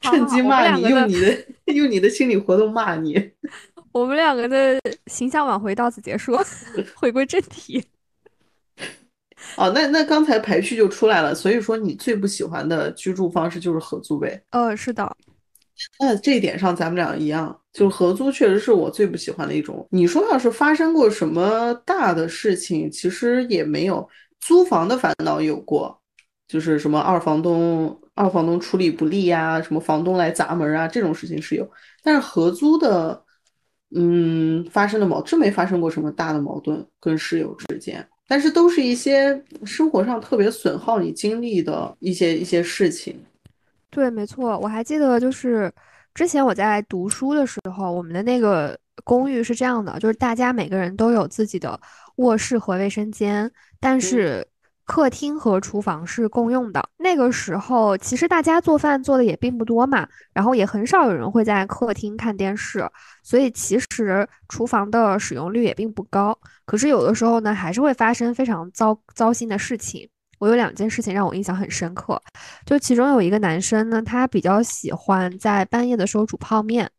[0.00, 3.32] 趁机骂你，用你的用你的心理活动骂你。
[3.92, 6.38] 我们两个的形象挽回到此结束，
[6.94, 7.84] 回归正题。
[9.56, 14.42] 哦，那那刚才排序就出来了，所以说你最不喜欢的居住方式就是合租呗？
[14.50, 15.16] 呃，是的。
[15.98, 19.86] 那这一点上咱们俩一样，就是合租确实是我最不喜欢的一种。
[19.90, 24.06] 你说要是发生过什么大的事情，其实也没有。
[24.40, 25.98] 租房的烦恼有过，
[26.48, 31.70] 就是什么二房东二房东处理不力呀，什么房东来砸门啊，这种事情是有。
[32.02, 33.22] 但是合租的，
[33.94, 38.06] 嗯，发生的矛真没发生过什么大的矛盾跟室友之间。
[38.30, 43.20] 但是都是一些生活上特别损耗你精力的一些一些事情。
[43.90, 45.68] 对，没错，我还记得就是
[46.14, 51.78] 之前我在读书的时候，我们的那个公寓是这样的，就是大家每个人都有自己的
[52.18, 54.46] 卧室和卫生间，但是。
[54.90, 56.84] 客厅和厨房是共用的。
[56.96, 62.84] 那个时候，其实大家做饭做的也并不多嘛，然后也很少有人会在客厅看电视，
[63.22, 66.36] 所以其实厨房的使用率也并不高。
[66.64, 70.08] 可是有的时候呢，还是会发生非常糟糟心的事情。
[70.40, 72.20] 我有两件事情让我印象很深刻，
[72.66, 76.90] 就其中有一个男生呢，他比较喜欢在半夜的时候煮泡面。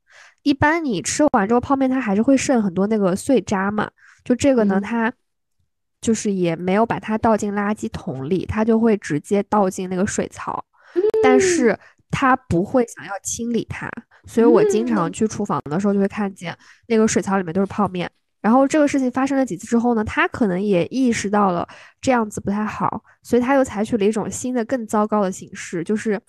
[0.43, 3.91] 一般你吃完之后，泡面它还是会剩很多那个碎渣嘛，
[4.23, 5.11] 就这个呢，他。
[6.01, 10.65] 就是也没有把它倒进垃圾桶里，它就会直接倒进那个水槽，
[11.23, 11.77] 但是
[12.09, 13.89] 它不会想要清理它，
[14.25, 18.09] 所以我经常去厨房的时候就会看见那个水槽里面都是泡面。
[18.41, 21.67] 然后这个事情发生了几次之后呢，他可能也意识到了
[22.01, 26.19] 这样子不太好，所以他又采取了一种新的更糟糕的形式，就是。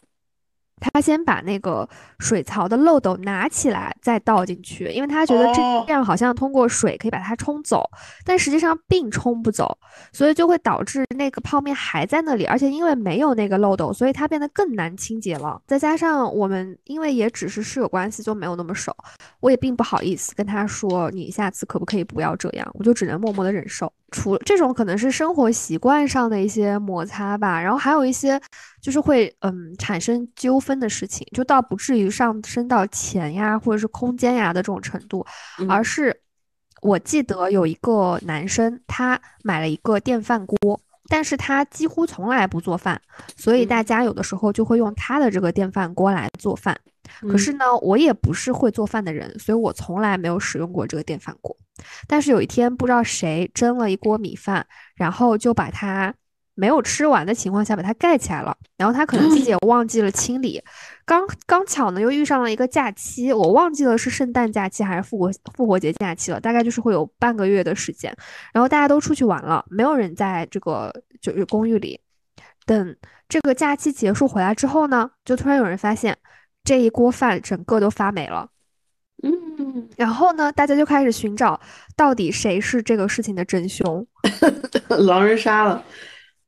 [0.83, 7.89] 他先把那个水槽的漏斗拿起来，再倒进去，因为他觉得这这样好像通过水可以把它冲走，
[8.25, 9.79] 但实际上并冲不走，
[10.13, 15.61] 所以就会导致那个泡面还在那里，而且因为没有那个漏斗，所以它变得更难清洁了。
[15.67, 18.95] 再加上我们因为也只是室友关系，就没有那么熟，
[19.41, 23.93] 我也并不好意思跟他说，你下次可不可以不要这样，我就只能默默的忍受。
[24.13, 28.41] 除了这种可能是生活习惯上的一些摩擦吧，然后还有一些
[28.81, 35.27] 就是会嗯产生纠纷的事情，就倒不至于上升到钱呀或者是空间呀的这种程度，
[35.69, 36.15] 而是
[36.83, 43.01] 我记得有一个男生他买了一个电饭锅，但是他几乎从来不做饭，
[43.37, 46.79] 所以大家有的时候就会用他的这个电饭锅来做饭。
[47.29, 51.57] 可是呢，我也不是会做饭的人，所以我从来没有使用过这个电饭锅。
[52.07, 56.15] 但是有一天，不知道谁蒸了一锅米饭，然后就把它
[56.55, 60.63] 没有吃完的情况下把它盖起来了，然后他可能自己也忘记了清理。
[61.05, 68.15] 刚刚巧呢，又遇上了一个假期，我忘记了是圣诞假期还是复活复活节假期了，大概就是会有半个月的时间。
[68.53, 71.99] 然后大家都出去玩了，没有人在这个就是公寓里。
[72.65, 72.97] 等
[73.29, 76.17] 这个假期结束回来之后呢，就突然有人发现
[76.63, 78.49] 这一锅饭整个都发霉了。
[79.23, 81.59] 嗯，然后呢，大家就开始寻找
[81.97, 84.05] 到底谁是这个事情的真凶。
[84.89, 85.83] 狼人杀了。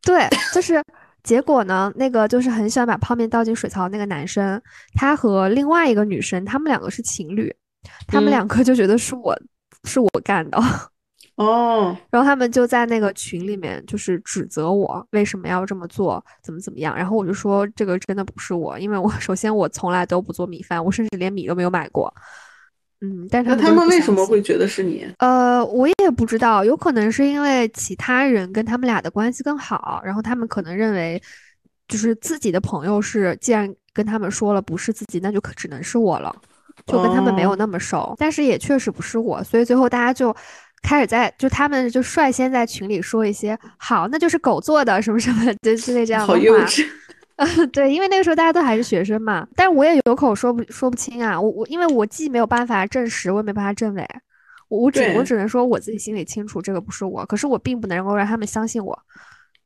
[0.02, 0.82] 对，就是
[1.22, 4.60] 结果呢，那个就是很喜欢把泡面倒进水槽那个男生，
[4.94, 7.54] 他和另外一个女生，他们两个是情侣，
[8.06, 9.34] 他们两个就觉得是我
[9.84, 10.60] 是我干的。
[11.36, 16.94] 哦，然后他们就在那个群里面就是指责我为什么要这么做，怎么怎么样。
[16.96, 22.12] 然后我就说这个真的不是我，因为我 首先我从来都不做米饭，我甚至连米都没有买过。
[23.00, 25.06] 嗯，但是那他们为什么会觉得是你？
[25.18, 31.20] 呃，我也不知道，有可能是因为其他人跟他们俩的关系更好，然后他们可能认为，
[31.88, 36.34] 就是自己的朋友是，既然跟他们说了不是自己，那就可只能是我了，
[36.86, 38.14] 就跟他们没有那么熟。
[38.18, 40.34] 但是也确实不是我，所以最后大家就
[40.82, 46.32] 开始在，就他们就率先在群里说一些好，那就是狗做的什么什么，就之类这样的话。
[46.32, 46.86] 好幼稚。
[47.36, 54.06] 嗯， 对，因为那个时候大家都还是学生嘛，但是我也有口说不说不清啊，我我因为我既没有办法证实，我也没办法证伪，
[54.68, 58.96] 我我只我只能说我自己心里清楚这个不是我，可是我并不能够让他们相信我，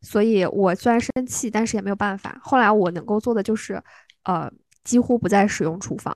[0.01, 2.39] 所以我虽然生气，但是也没有办法。
[2.43, 3.83] 后来我能够做的就是，
[4.25, 4.51] 呃，
[4.85, 6.15] 几乎不再使用厨房。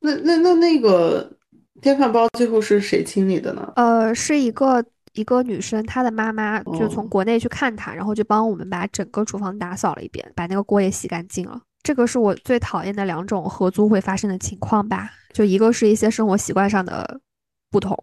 [0.00, 1.32] 那那那那个
[1.80, 3.72] 电饭煲最后是谁清理的呢？
[3.76, 4.84] 呃，是一个。
[5.14, 11.60] 一个女生，她的妈妈就从国内去看她，然后就帮我们把整个厨房打扫了一遍，把那个锅也洗干净了。
[11.82, 15.10] 这个是我最讨厌的两种合租会发生的情况吧？
[15.32, 17.20] 就一个是一些生活习惯上的
[17.70, 17.96] 不同，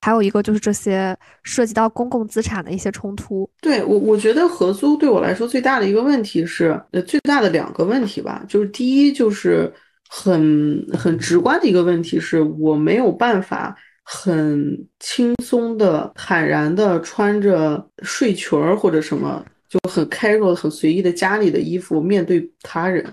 [0.00, 3.48] 还有一个就是这些涉及到公共资产的一些冲突。
[3.60, 9.70] 对我，我觉得合租对我来说最大的一个问题是，呃，最大的两个问题吧，就是第一就是
[10.08, 13.76] 很很直观的一个问题是我没有办法。
[14.08, 23.04] 很轻松的、坦然的穿着睡裙儿或者什么，就很 casual、很随意的家里的衣服面对他人。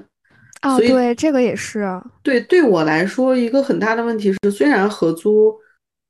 [0.61, 1.83] 哦，对，这个也是。
[2.21, 5.51] 对，对我来说一个很大的问题是，虽然合租，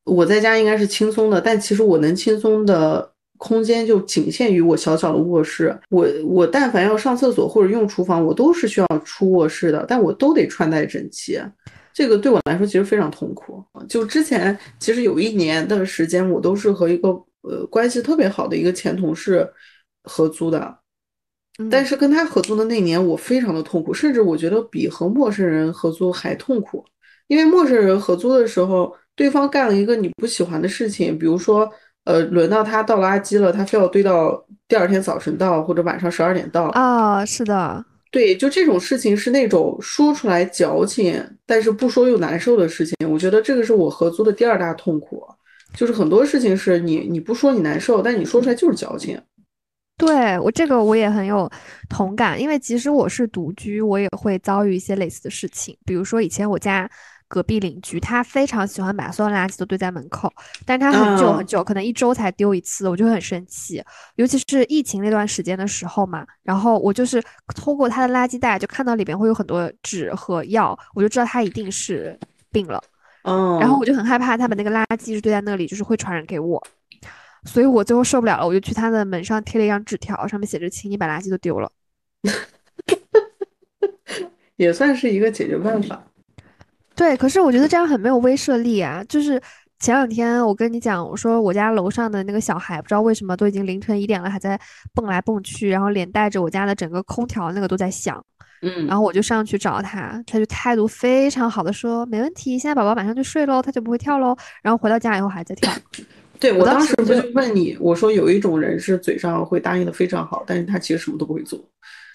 [0.03, 5.73] 我在家应该是轻松的，但其实我能轻松的空间就仅限于我小小的卧室。
[5.89, 11.39] 我我但凡要上厕所或者用厨房，我都是需要出卧室的，但我都得穿戴整齐。
[11.93, 13.63] 这个对我来说其实非常痛苦。
[13.87, 17.09] 就之前其实有一年的时间，我都是和一个
[17.41, 19.47] 呃关系特别好的一个前同事
[20.03, 20.79] 合租的，
[21.69, 26.83] 但是跟他合租的那年，我非常的痛苦，甚至我觉得比和陌生人合租还痛苦。
[27.27, 31.71] 因为陌生人合租的时候，对方干了一个你不喜欢的事情，比如说
[32.05, 36.63] 呃轮到他倒垃圾了，他非要堆到第二天早晨倒，或者晚上十二点倒。
[36.69, 37.85] 啊，是的。
[38.13, 42.95] 对，就这种事情是那种说出来矫情，但是不说又难受的事情。
[43.11, 45.23] 我觉得这个是我合租的第二大痛苦，
[45.75, 49.19] 就是很多事情是你你不说你难受，但你说出来就是矫情。
[49.97, 51.49] 对我这个我也很有
[51.89, 56.87] 同感，因为即使我是独居，我也会遭遇一些类似的事情，比如说以前我家。
[57.33, 60.31] 隔壁邻居他非常喜欢把所有垃圾都堆在门口，
[60.67, 63.83] 但是他很久很久，可能一周才丢一次，我就很生气。
[64.17, 67.19] 尤其是疫情那段时间的时候嘛，然后我就是
[67.55, 72.15] 通过他的垃圾袋就看到里边会有很多纸和药，我就知道他一定是
[72.51, 72.79] 病了。
[73.23, 76.61] 嗯，然后我就很害怕他把那个垃圾是堆在那里，就是会传染给我，
[77.45, 81.71] 所以我最后受不了了，我就去他的门上贴了一张纸条，上面写着：“请你把垃圾都丢了。
[84.55, 86.03] ”也算是一个解决办法。
[87.03, 89.03] 对，可是我觉得这样很没有威慑力啊！
[89.09, 89.37] 就是
[89.77, 94.57] 前两天我跟你讲，我说我家楼上的那个小孩，不知道为什么都已经凌晨一点了，还在
[94.93, 98.23] 蹦来蹦去，然后连带着我家的整个空调那个都在响。
[98.61, 104.33] 嗯，然后我就上去找他，他就态度非常好的说没问题，现在宝宝马上就睡喽，他就不会跳喽。
[104.61, 105.69] 然后回到家以后还在跳。
[106.39, 111.59] 对我当时不就问你，我说有一种人是嘴上会答应的非常好，但是他其实什么都不会做。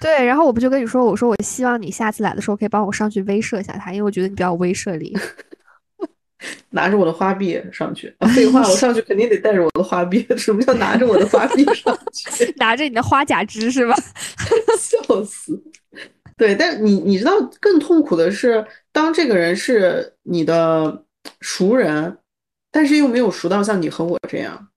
[0.01, 5.17] 对，然后我不就跟你说，我说我希望你下次来的时候可以帮我上去威慑一下他，因为我觉得你比较有威慑力。
[6.71, 10.25] 拿着我的花臂上去，废话，我上去肯定得带着我的花臂。
[10.37, 12.55] 什么叫拿着我的花臂上去？
[12.59, 13.95] 拿着你的花甲枝是吧？
[14.79, 15.61] 笑死！
[16.37, 21.05] 对，但你你知道更痛苦的是，当这个人是你的
[21.41, 22.19] 熟人，
[22.71, 24.69] 但是又没有熟到像你和我这样。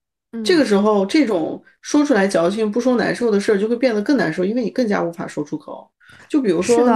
[0.44, 5.86] 这个时候，这种说出来矫情不说难受的事儿就会变得更难受，因为你更加无法说出口。
[6.28, 6.86] 就比如说，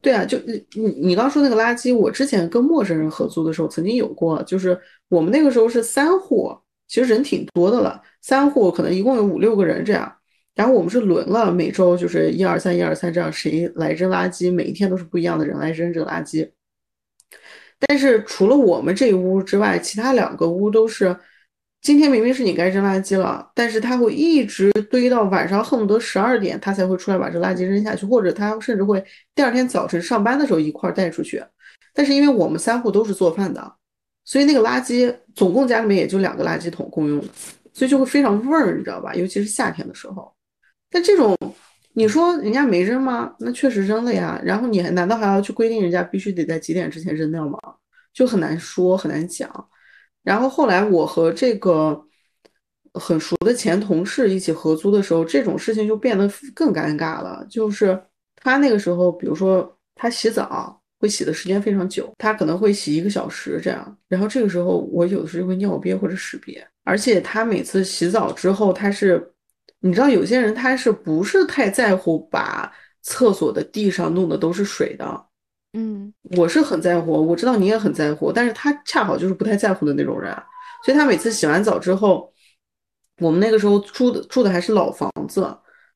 [0.00, 4.78] 对啊，就你你你刚说那个垃圾，我之前跟陌生人合租的时候曾经有过，就是
[5.08, 6.56] 我们那个时候是三户，
[6.86, 10.12] 其实人挺多的了，三户可能一共有五六个人这样。
[10.54, 16.48] 然后我们是轮了，每周就是一二三一二三这样，谁来扔垃圾，每一天都是不一样的人来扔这个垃圾。
[17.80, 21.14] 但是除了我们这一屋之外，其他两个屋都是，
[21.86, 29.00] 今天明明是你该扔垃圾了，但是他会一直堆到晚上，恨不得十二点他才会出来把这垃圾扔下去，或者他甚至会
[29.36, 31.40] 第二天早晨上班的时候一块儿带出去。
[31.94, 33.72] 但是因为我们三户都是做饭的，
[34.24, 37.24] 所以那个垃圾总共家里面也就两个垃圾桶共用，
[37.72, 39.14] 所以就会非常味儿，你知道吧？
[39.14, 40.28] 尤其是夏天的时候。
[40.90, 41.38] 但这种
[41.92, 43.32] 你说人家没扔吗？
[43.38, 44.40] 那确实扔了呀。
[44.44, 47.56] 然后你还难道还要去规定人家必须得在几点之前扔掉吗？
[48.12, 49.68] 就很难说，很难讲。
[50.26, 52.04] 然后后来我和这个
[52.94, 57.46] 很熟的前同事一起合租的时候，这种事情就变得更尴尬了。
[57.48, 57.96] 就是
[58.34, 63.96] 他那个时候，比如说他洗澡会洗的时间非常久，他可能会洗一个小时这样。
[64.08, 69.32] 然后这个时候我有的时候会尿憋或者屎憋，而且他每次洗澡之后，他是
[69.78, 72.72] 你知道有些人他是不是太在乎把
[73.02, 75.26] 厕所的地上弄的都是水的？
[75.78, 80.34] 嗯，我是很在乎，我知道你也很在乎，但是他恰好就是不太在乎的那种人，
[80.82, 82.32] 所以他每次洗完澡之后，
[83.18, 85.42] 我们那个时候住的住的还是老房子，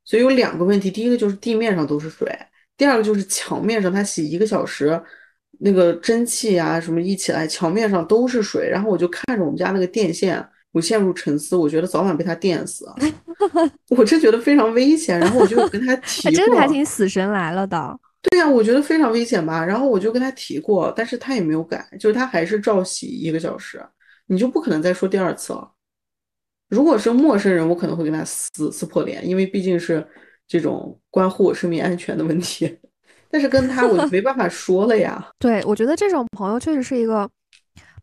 [0.04, 2.30] 所以有两个问题，第一个就是地面上都是水，
[2.76, 5.00] 第二个就是墙面上他洗一个小时，
[5.60, 12.86] 那个蒸汽啊什么一起来，墙面上都是水，然后我就看着我们家那个电线，我陷入沉思，我觉得早晚被他电死，
[13.96, 17.98] 我真觉得非常危险，然后我就跟他提过， 真的还挺死神来了的。
[18.22, 19.64] 对呀，我觉得非常危险吧。
[19.64, 23.82] 然后我就跟他提过，但是他也没有改，就是他还是照洗一个小时。
[24.26, 25.70] 你就不可能再说第二次了。
[26.68, 30.06] 如果是陌生人，我可能会跟他撕撕破脸，因为毕竟是
[30.46, 32.78] 这种关乎我生命安全的问题。
[33.30, 35.28] 但是跟他，我就没办法说了呀。
[35.38, 37.28] 对，我觉得这种朋友确实是一个。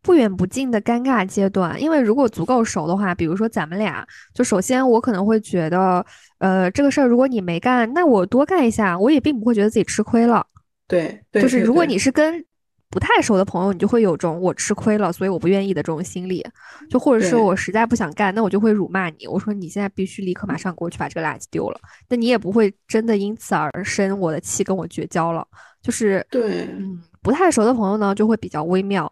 [0.04, 6.06] 不远不近的尴尬阶段，因为如果足够熟的话，比如说咱们俩，就首先我可能会觉得，
[6.40, 10.46] 呃，这个事儿如果你没干，那我多干一下，我也并不会觉得自己吃亏了。
[10.88, 12.44] 对，就是如果你是跟
[12.90, 16.46] 不太熟的朋友，你就会有种我吃亏了，所以我不愿意的这种心理。
[16.90, 21.80] 就或者是我实在不想干，那我就会辱骂你，我说你现在必须立刻马上给我去把这个垃圾丢了。
[22.08, 25.46] 那你也不会真的因此而生我的气，跟我绝交了。
[25.82, 29.12] 就是对，嗯，不太熟的朋友呢，就会比较微妙。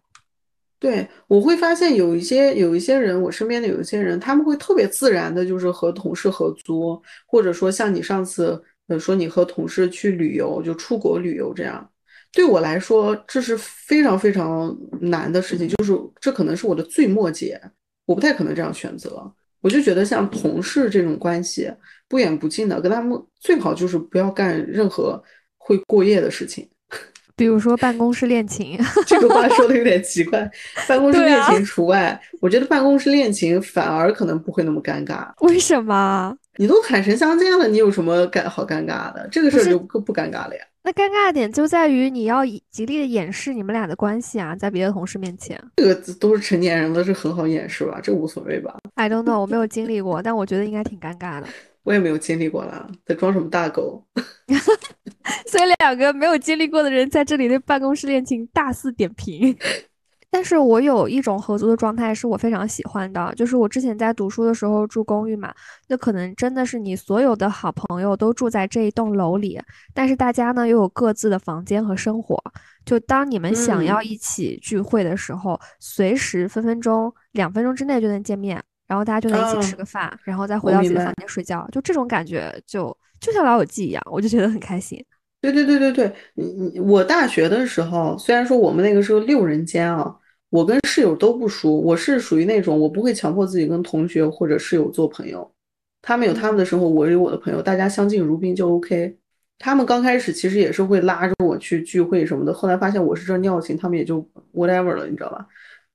[0.78, 11.90] 对，我会发现有一些有一些人，我身边的有一些人，他们会特别自然的，就是和同事合租，或者说像你上次呃说你和同事去旅游，就出国旅游这样。
[12.30, 17.58] 对我来说，这是非常非常难的事情，就是这可能是我的最末节，
[18.04, 19.32] 我不太可能这样选择。
[19.62, 21.72] 我就觉得像同事这种关系，
[22.06, 25.20] 不远不近的，跟他们最好就是不要干任何
[25.56, 26.68] 会过夜的事情。
[27.36, 30.50] 比如说办公室恋情， 这个话说的有点奇怪。
[30.88, 35.28] 办公室恋情除外，我觉得办公室恋情反而可能不会那么尴尬。
[35.40, 36.34] 为什么？
[36.56, 39.28] 你都坦诚相见了，你有什么尴好尴尬的？
[39.30, 40.64] 这个事儿就更不尴尬了呀。
[40.82, 45.60] 那尴尬的点就在于你要极力的掩饰你们俩的关系啊，在别的同事面前。
[45.76, 48.00] 这个都是成年人了，这很好掩饰吧？
[48.02, 51.46] 这无所谓吧？I don't know，我没有经历过，但我觉得应该挺尴尬的。
[51.86, 54.04] 我也没有经历过啦，在装什么大狗？
[55.46, 59.56] 所以两个没有经历过的人在这里对办公室恋情大肆点评。
[60.28, 65.54] 但是我有一种合租的状态是我非常喜欢的，就是我之前在读书的时候住公寓嘛，
[65.86, 69.58] 那可能真的是你所有的好朋友都住在这一栋楼里，
[69.94, 72.36] 但是大家呢又有各自的房间和生活，
[72.84, 78.62] 就当你们想要一起聚会的时候，随时分分钟两分钟之内就能见面。
[78.86, 85.04] 然后大家就在一起吃个饭，然后再回到自己的房间睡觉，就这种感觉，就就像老友记一样，我就觉得很开心。
[85.40, 90.12] 对对对对对，你你我大学的时候，虽然说我们那个是个六人间啊，
[90.50, 95.48] 我跟室友都不熟，我是属于那种我不会强迫自己跟同学或者室友做朋友，
[96.02, 99.16] 他们有他们的生活，我有我的朋友，大家相敬如宾就 OK。
[99.58, 104.20] 他们刚开始其实也是会拉着我去聚会什么的，后来发现我是这尿性，他们也就
[104.52, 105.46] whatever 了，你知道吧？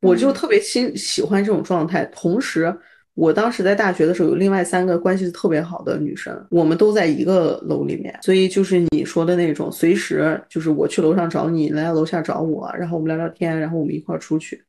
[0.01, 2.75] 我就特别喜喜欢这种状态，同时，
[3.13, 14.63] 我当时在大学的时候有另外三个关系特别好的女生，我们都在一个楼里面，所以就是你说的那种，随时就是我去楼上找你，来楼下找我，然后我们聊聊天，然后我们一块儿出去，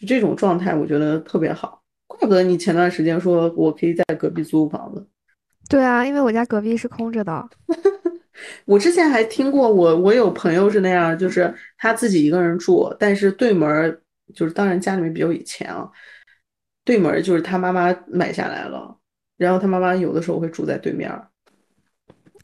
[0.00, 1.82] 就这种状态，我觉得特别好。
[2.06, 5.06] 怪不得你前段时间说我可以在隔壁租房子。
[5.68, 7.48] 对啊，因为我家隔壁是空着的。
[8.64, 13.98] 我之前还听过，我我有朋友是那样，就是他自己一个人住，但是对门。
[14.34, 15.90] 就是当然家里面比较有钱啊，
[16.84, 18.98] 对门就是他妈妈买下来了，
[19.36, 21.10] 然后他妈妈有的时候会住在对面。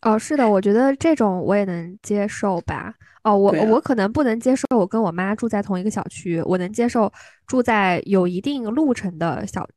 [0.02, 2.94] 哦，是的，我觉得这种我也能接受吧。
[3.24, 7.12] 哦，我我可能不能接受我跟我妈住在同一个小区，我能接受
[7.46, 9.68] 住在有一定路程的小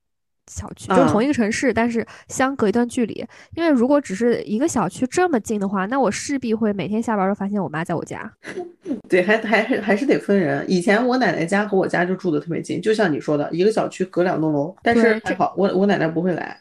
[0.51, 3.25] 小区，就是同一个城市，但是相隔一段距离。
[3.55, 8.29] 因为如果只是一个小区这么近的话，那我势必会每天下班都发现我妈在我家。
[9.07, 10.65] 对，还还还还是得分人。
[10.69, 14.75] 以前我奶奶家和我家就住的特别近，就像你说的，一个小区隔两栋楼。
[14.83, 16.59] 但是还好，我我奶奶不会来。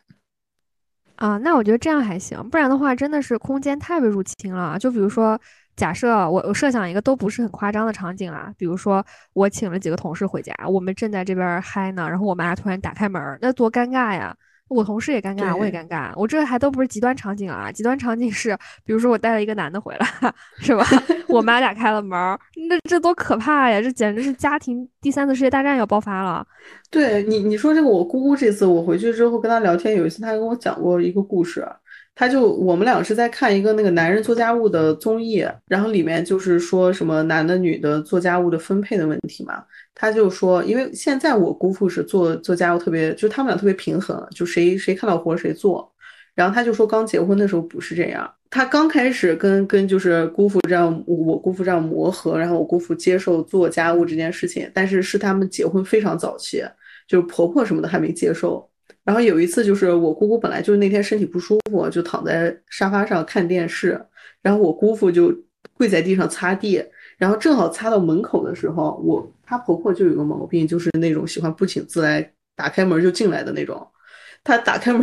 [1.16, 4.78] 啊，那我觉得这样还行，不然的话真的是空间太被入侵了。
[4.78, 5.36] 就比如说。
[5.80, 9.02] 假设我我设想一个都不是很夸张的场景啊，比如说
[9.32, 14.36] 我请了几个同事回家，我们正在这边嗨呢，然后我妈突然打开门，那多尴尬呀！
[14.68, 18.54] 我同事也尴尬，我也尴尬，我这还都不是极端场景啊，极端场景是，
[18.84, 20.06] 比如说我带了一个男的回来，
[20.60, 20.84] 是吧？
[21.28, 22.18] 我妈打开了门，
[22.68, 23.80] 那这多可怕呀！
[23.80, 26.46] 这简直是家庭第三次世界大战要爆发了。
[26.90, 31.66] 对你你说这个，我姑姑这次我回去之后跟她聊天，有一次她跟我讲过一个故事。
[32.20, 39.64] 他就我们俩是在看一个那个男人做家务的综艺，然后里面就是说什么男的女的做家务的分配的问题嘛。
[39.94, 45.90] 他就说，因为现在我姑父是做做家务特别，就他们俩特别平衡，就谁谁看到活谁做。
[46.34, 56.62] 然后他就说，刚结婚的时候不是这样，他刚开始跟跟就是姑父这样，我姑父这样磨合，然后我姑父接受做家务这件事情，但是是他们结婚非常早期，
[57.08, 58.69] 就是婆婆什么的还没接受。
[59.04, 64.00] 然后有一次，就是我姑姑本来就是那天身体不舒服，就躺在沙发上看电视，
[64.42, 65.34] 然后我姑父就
[65.74, 66.84] 跪在地上擦地，
[67.18, 73.86] 然后正好擦到门口的时候，我她婆婆就有个毛病，就是那种喜欢不请自来，打开门就进来的那种。
[74.42, 75.02] 她打开门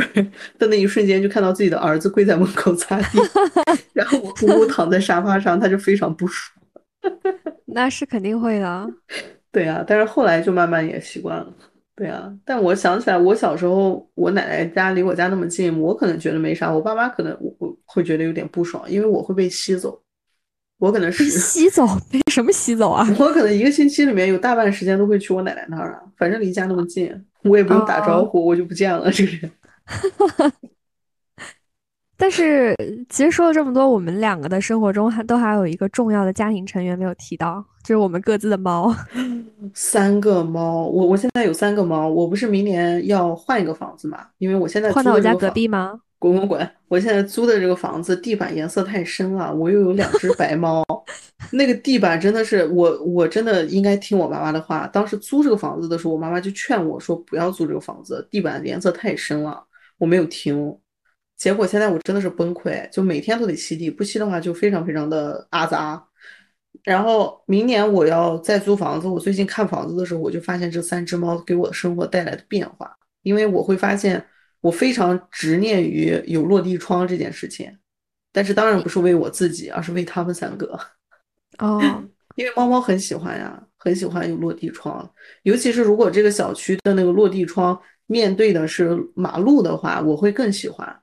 [0.57, 3.19] 的那一瞬间，就看到自己的儿子跪在门口擦地，
[3.93, 7.09] 然后我姑姑躺在沙发上，她就非常不舒服。
[7.65, 8.87] 那是肯定会的。
[9.51, 11.47] 对啊，但是后来就慢慢也习惯了。
[11.97, 19.99] 对啊，但我想起来，我小时候我奶奶家离我家那么近，我可能觉得没啥，我爸妈可能我会觉得有点不爽，因为我会被吸走。
[20.77, 23.03] 我可能是 吸走被什么吸走啊？
[23.17, 27.11] 我可能一个星期里面有大半时间都会去我奶奶那儿啊，反正离家那么近，
[27.43, 29.51] 我也不用打招呼，我就不见了这个人。
[32.17, 32.75] 但是
[33.09, 37.63] 其实说了这么多，我们两个的生活中还都还有一个重要的家庭成员没有提到。
[37.83, 38.93] 就是我们各自的猫，
[39.73, 40.85] 三个猫。
[40.85, 42.09] 我我现在有三个猫。
[42.09, 44.25] 我不是明年要换一个房子嘛？
[44.39, 45.97] 因为我现在换到我家隔壁吗？
[46.19, 46.69] 滚滚滚！
[46.87, 50.83] 我现在租的这个房子地板颜色太深了，我又有两只白猫，
[51.53, 54.87] 那个地板真的是我我真的应该听我妈妈的话。
[54.87, 59.63] 当时租这个房子的时候，我妈妈就劝我说不要租这个房子，地板颜色太深了。
[59.99, 60.75] 我没有听，
[61.37, 66.03] 结果现在我真的是崩溃，就每天都得吸地，不吸的话就非常非常的阿杂。
[66.83, 69.07] 然后明年我要再租房子。
[69.07, 72.95] 我最近看房子的时候，我就发现这三只猫给我的生活带来的变化。
[73.21, 74.25] 因为我会发现，
[74.61, 77.77] 我非常执念于有落地窗这件事情，
[78.31, 80.79] 但是当然不是为我自己，而是为他们三个。
[81.59, 81.79] 哦，
[82.35, 85.07] 因为猫猫很喜欢呀，很喜欢有落地窗，
[85.43, 90.97] 尤其是如果这个小区的那个落地窗面对的是马路的话，我会更喜欢，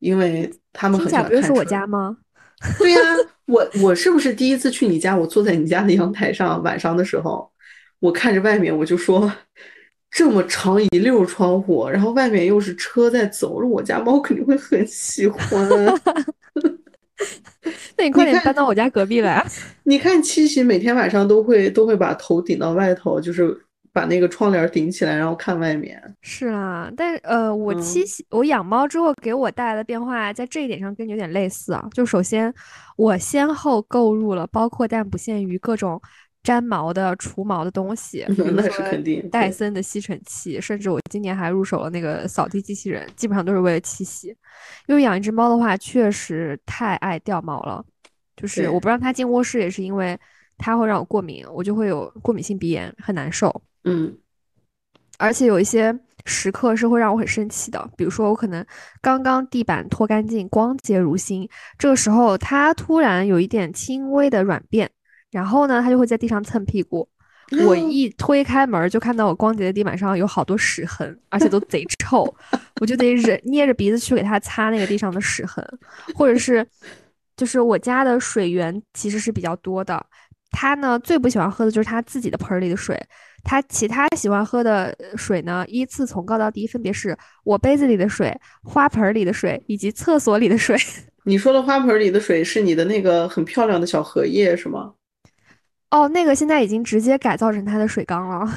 [0.00, 1.40] 因为他们很喜欢看。
[1.40, 2.18] 不是我家吗？
[2.78, 2.98] 对呀。
[3.46, 5.16] 我我是不是第一次去你家？
[5.16, 7.50] 我坐在你家的阳台上，晚上的时候，
[7.98, 9.32] 我看着外面，我就说，
[10.08, 15.68] 这么长一溜窗户，然后外面又是车在走，我家猫肯定会很喜欢。
[17.98, 19.44] 那你快点搬到我家隔壁来。
[19.82, 23.60] 你看七喜每天晚上都会都会把头顶到外头，就是。
[24.00, 26.02] 把那个窗帘顶起来，然后看外面。
[26.22, 31.86] 是啊，但呃，我七喜我养猫之后给我带来的变化，在这一点上跟你有点类似啊。
[31.92, 32.52] 就首先，
[32.96, 36.00] 我先后购入了包括但不限于各种
[36.44, 39.28] 粘毛的、除毛的东西，那是肯定。
[39.28, 44.34] 戴森的吸尘器，甚至我今年还入手了那个扫地机器人，基本上都是为了七喜。
[44.86, 47.84] 因为养一只猫的话，确实太爱掉毛了。
[48.34, 50.18] 就是我不让它进卧室，也是因为
[50.56, 53.62] 它会让我过敏，我就会有过敏性鼻炎，很难受。
[53.84, 54.16] 嗯，
[55.18, 58.64] 而且有一些时刻是会让我很生气的，比如说我可能
[59.00, 64.90] 刚刚地板拖干净，光洁如新，这个时候它突然有一点轻微的软便，
[65.30, 67.08] 然后呢，它就会在地上蹭屁股，
[67.66, 72.32] 我一推开门就看到我光洁的地板上有好多屎痕，而且都贼 臭，
[72.80, 75.66] 我就得忍捏着鼻子去给它擦那个地上的屎痕，
[76.14, 76.64] 或者是
[77.34, 80.04] 就是我家的水源其实是比较多的，
[80.50, 83.00] 它呢最不喜欢喝的就是它自己的盆里的水。
[83.42, 90.76] 他其他喜欢喝的水呢，依次从高到低，分别是我杯子里的水、花盆里的水以及厕所里的水。
[91.24, 94.92] 你说的花盆里的水是你的那个很漂亮的小荷叶是吗？
[95.90, 98.48] 哦，那个现在已经直接改造成他的水缸了，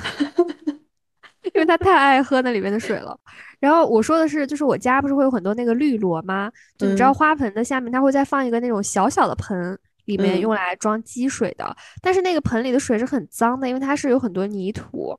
[1.53, 3.19] 因为他太爱喝那里面的水了。
[3.59, 6.51] 然后我说的是，就是我家不是会有很多那个绿萝吗？
[6.77, 9.79] 就你知道花盆的下面，它会再放一个那种小小的盆。
[10.05, 15.17] 里面用来装积水的，但是那个盆里的水是很脏的，因为它是有很多泥土。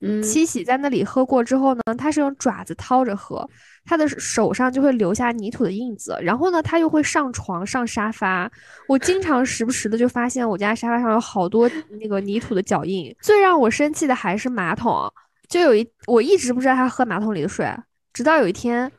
[0.00, 3.44] 嗯七喜在那里喝过之后呢，它是用爪子掏着喝，
[3.84, 8.48] 它的手上就会留下泥土的印子，然后呢，它又会上床上沙发。
[8.86, 11.68] 我经常时不时的就发现我家沙发上有好多
[12.00, 13.12] 那个泥土的脚印。
[13.20, 15.12] 最让我生气的还是马桶，
[15.48, 17.68] 就有一我一直不知道他喝马桶里的水，
[18.12, 18.90] 直到有一天，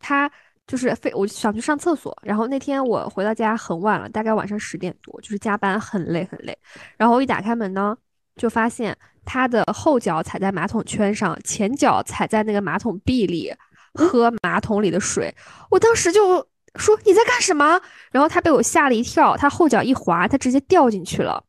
[0.00, 0.30] 他
[0.68, 6.56] 就是非我想去上厕所，然后那天我回到家很晚了，大概晚上十点多，就是加班很累很累，
[6.98, 7.96] 然后我一打开门呢，
[8.36, 8.94] 就发现
[9.24, 13.50] 他的后脚踩在马桶圈上，前脚踩在那个马桶壁里，
[13.94, 15.34] 喝马桶里的水。
[15.70, 16.46] 我当时就
[16.76, 17.80] 说你在干什么？
[18.12, 21.42] 然后他被我吓了一跳，他后脚一滑，他直接掉进去了。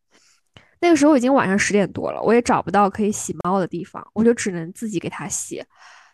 [0.79, 5.61] 那个时候已经晚上十点多了，我也找不到可以洗猫的地方，我就只能自己给它洗。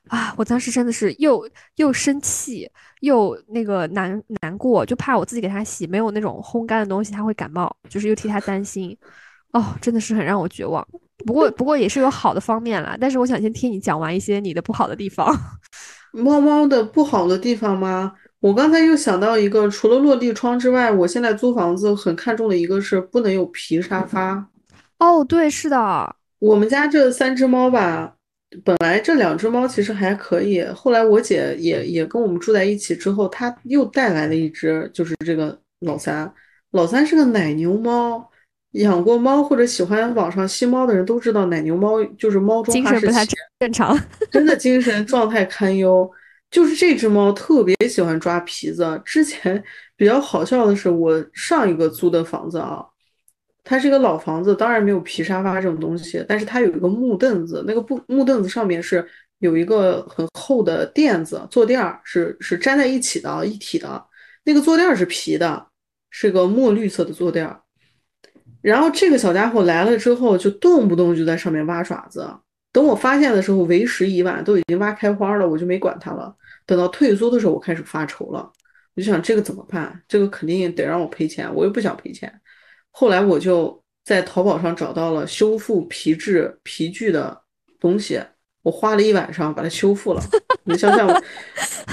[0.08, 2.70] 啊，我当时真的是又又生气
[3.02, 8.96] 又那个难难过，就怕我自己给它洗没有那种烘干的东西，它会感冒，就是又替它担心。
[9.52, 10.86] 哦，真的是很让我绝望。
[11.26, 15.34] 不过不过也是有好的方面啦，但是我想先听你讲完一些你的不好的地方。
[16.12, 18.14] 猫猫的不好的地方吗？
[18.42, 24.48] 我刚才又想到一个，除了落地窗之外，我现在租房子很看重的一个是不能有皮沙发。
[25.00, 28.15] 哦，对，是的，我们家这三只猫吧，
[28.64, 36.32] 本来这两只猫其实还可以，后来我姐也也跟我们住在一起之后，她又带来了一只，就是这个老三。
[36.72, 38.30] 老三是个奶牛猫，
[38.72, 43.98] 养过猫或者喜欢网上吸猫的人都知道，奶牛猫就是猫中哈士精神不太奇，正常。
[44.32, 46.10] 真的精神状态堪忧。
[46.52, 49.02] 就是这只猫特别喜欢抓皮子。
[49.04, 49.62] 之前
[49.98, 52.86] 比较好笑的是，我上一个租的房子啊，
[53.66, 59.06] 它是一个老房子，当然没有皮沙发这种东西，但是它有一个木凳子，那个布木凳子上面是
[59.40, 64.06] 有一个很厚的垫子，坐垫儿是是粘在一起的，一体的。
[64.44, 65.68] 那个坐垫儿是皮的，
[66.12, 67.60] 是个墨绿色的坐垫儿。
[68.62, 72.30] 然后这个小家伙来了之后，就动不动就在上面挖爪子。
[72.72, 76.36] 等我发现的时候，为时已晚，都已经挖开花了，我就没管它了。
[76.68, 78.52] 等到退租的时候，我开始发愁了，
[78.96, 80.00] 我就想这个怎么办？
[80.08, 82.32] 这个肯定得让我赔钱，我又不想赔钱。
[82.98, 87.38] 后来我就在淘宝上找到了修复皮质皮具的
[87.78, 88.18] 东西，
[88.64, 90.24] 我花了一晚上把它修复了。
[90.64, 91.22] 你想想我，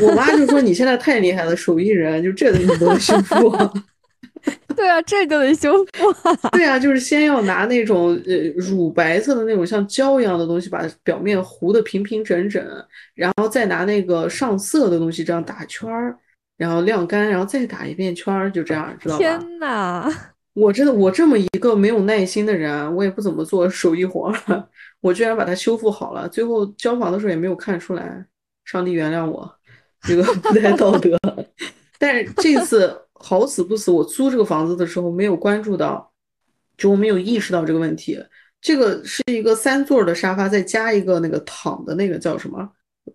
[0.07, 3.51] 我妈就说你现在太厉害了，手艺人，就这你都能修复。
[4.77, 6.13] 对啊，这就得修复。
[6.53, 12.65] 对啊，就是先要拿那种呃乳白色的那种像胶一样的东西，把表面糊的平平整整，
[13.15, 16.17] 然后再拿那个上色的东西这样打圈儿，
[16.57, 19.19] 然后晾干，然后再打一遍圈儿，就这样，知道吧？
[19.19, 20.13] 天呐，
[20.55, 24.33] 我真的，我这么一个没有耐心的人，我也不怎么做手艺活，
[25.01, 28.27] 我居然把它修复好了，最后交房的时候也没有看出来，
[28.65, 29.51] 上帝原谅我，
[30.03, 31.19] 这个 不太道德。
[31.99, 36.13] 但是这次好死不死，我租这个房子的时候没有关注到，
[36.77, 38.23] 就我没有意识到这个问题。
[38.61, 42.69] 这个是一个三座的沙发，再加一个那个躺的那个叫什么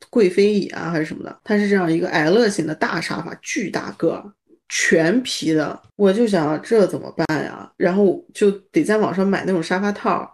[0.10, 1.40] 贵妃椅啊，还是什么的？
[1.44, 4.34] 它是这样一个 L 型的大沙发，巨大个儿，
[4.70, 5.80] 全皮的。
[5.96, 7.72] 我就想这怎么办呀？
[7.78, 10.30] 然后就得在网上买那种沙发套，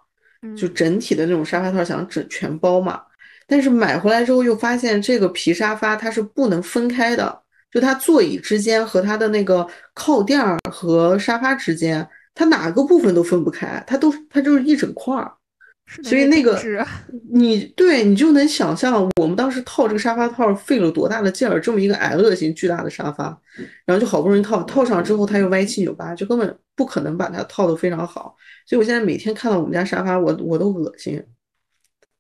[0.58, 3.02] 就整体的那种沙发套，想整全包嘛。
[3.48, 7.42] 但是买回来之后又发现这个皮沙发它是不能分开的。
[7.72, 15.34] 就它座椅之间和它的那个靠垫儿和沙发之间，它哪个部分都分不开，它都它就是一整块儿。
[16.04, 16.60] 所以那个
[17.32, 23.38] 你对你就能想象，我们当时套这个沙发套费了多大的劲儿，这么一个 L 型巨大的沙发，
[23.86, 28.36] 然后就好不容易套套上之后，它又歪七扭八，就根本不可能把它套得非常好。
[28.66, 31.22] 所以我现在每天看到我们家沙发，我我都恶心。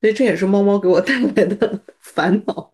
[0.01, 2.72] 所以这也是猫猫给我带来的 烦恼。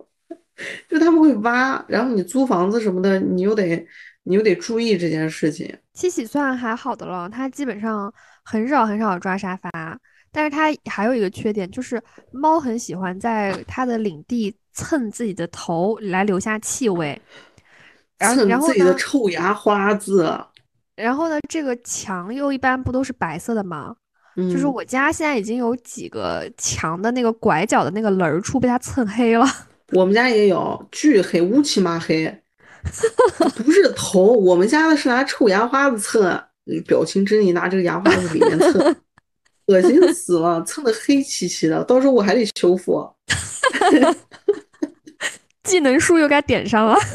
[0.90, 3.88] 就他们会挖，然后你租房子什么的，你又得
[4.24, 5.74] 你又得注意这件事情。
[5.94, 8.14] 七喜算还好的了，它基本上
[8.44, 9.98] 很少很少抓沙发，
[10.32, 12.02] 但是它还有一个缺点，就是
[12.32, 17.20] 猫很喜欢在它的领地蹭自己的头来留下气味，
[18.18, 20.40] 然后然后自己的臭牙花子。
[20.96, 23.96] 然后呢，这个墙又一般不都是白色的吗？
[24.36, 29.46] 嗯，就是我家现在已经有几个墙的那个拐角的那个棱处被它蹭黑了。
[29.94, 32.26] 我们家也有巨黑，乌漆嘛黑，
[33.56, 36.22] 不是头，我们家的是拿臭牙花子蹭，
[36.86, 38.96] 表情狰狞，拿这个牙花子里面蹭，
[39.70, 43.08] 恶心死了，蹭的黑漆漆的，到时候我还得修复。
[45.64, 46.98] 技能树又该点上了。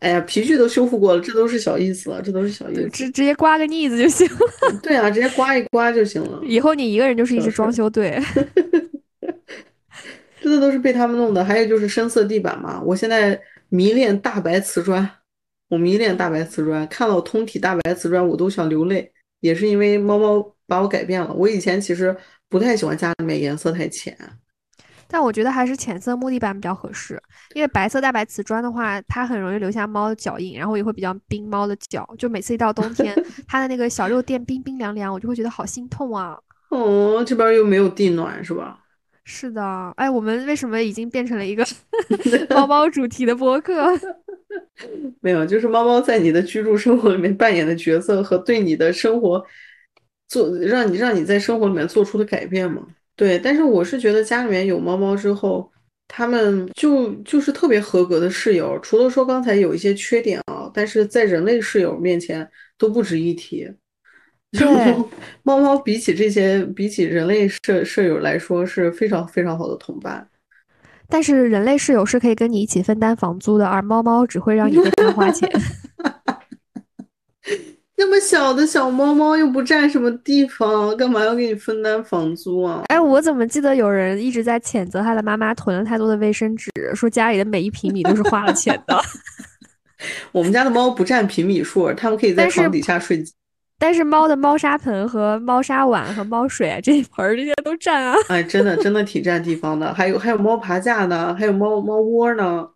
[0.00, 4.80] 哎呀，皮具都修复过了，这都是小意思了，这都是小意思，直直接刮个腻子就行了。
[4.82, 6.40] 对啊，直接刮一刮就行了。
[6.44, 8.20] 以后你一个人就是一支装修队。
[10.40, 12.82] 这个 都是被他们弄的，还有就是深色地板嘛。
[12.84, 15.08] 我现在迷恋大白瓷砖，
[15.68, 19.10] 我迷恋大白瓷砖，看到通体大白瓷砖我都想流泪，
[19.40, 21.32] 也是因为猫猫把我改变了。
[21.32, 22.16] 我以前其实
[22.48, 24.16] 不太喜欢家里面颜色太浅。
[25.10, 27.18] 但我觉得还是浅色木地板比较合适，
[27.54, 32.06] 因为白色大白瓷砖的话，它很容易留下猫的脚印，然后也会比较冰猫的脚。
[32.18, 33.16] 就每次一到冬天，
[33.48, 36.38] 它的那个小肉垫冰冰凉凉，我就会觉得好心痛啊。
[36.68, 38.80] 哦，这边又没有地暖是吧？
[39.24, 39.62] 是的，
[39.96, 41.66] 哎，我们为什么已经变成了一个
[42.54, 43.74] 猫猫主题的播客？
[45.20, 49.44] 没有，就是猫猫在你的居住生活里面扮演的角色和对你的生活
[50.28, 52.86] 做让你让你在生活里面做出的改变嘛。
[53.16, 55.70] 对，但是我是觉得家里面有猫猫之后，
[56.06, 63.68] 他们就就是特别合格的室友，除了说刚才有一些缺点啊，但是在人类室友面前都不值一提。
[64.52, 64.66] 对，
[65.42, 70.26] 猫猫比起这些，比起人类舍舍友来说，是非常非常好的同伴。
[71.08, 75.50] 但是人类室友是可以跟你一起分担房租的，而猫猫只会让你为它花钱。
[78.00, 82.82] 那么小的小猫猫又不占什么地方，干嘛要给你分担房租啊？
[82.88, 88.96] 哎，我怎么记得有人一直在谴责他的妈妈囤了太多的卫生纸，说家里的每一平米都是花了钱的。
[90.30, 93.24] 我们家的猫不占平米数，它们可以在床底下睡。
[93.78, 98.16] 但是猫的猫砂盆和猫砂碗和猫水这一盆这些都占啊！
[98.28, 99.94] 哎，真的真的挺占地方的。
[99.94, 102.68] 还有还有猫爬架呢，还有猫猫窝呢。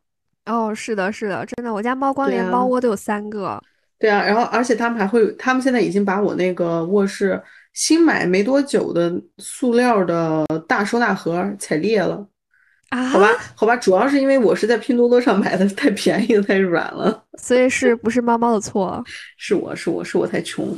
[0.47, 3.61] 哦，是的，是的，真的，我家猫光连猫窝都有三个。
[3.99, 7.41] 对啊，然后而且他们还会，他们现在已经把我那个卧室
[7.73, 12.27] 新买没多久的塑料的大收纳盒踩裂了。
[12.93, 19.03] 好吧，好吧，主要是因为我是在拼多多上买的，太便宜了，太软了，所以是不是猫猫的错？
[19.39, 20.77] 是我是我是我太穷。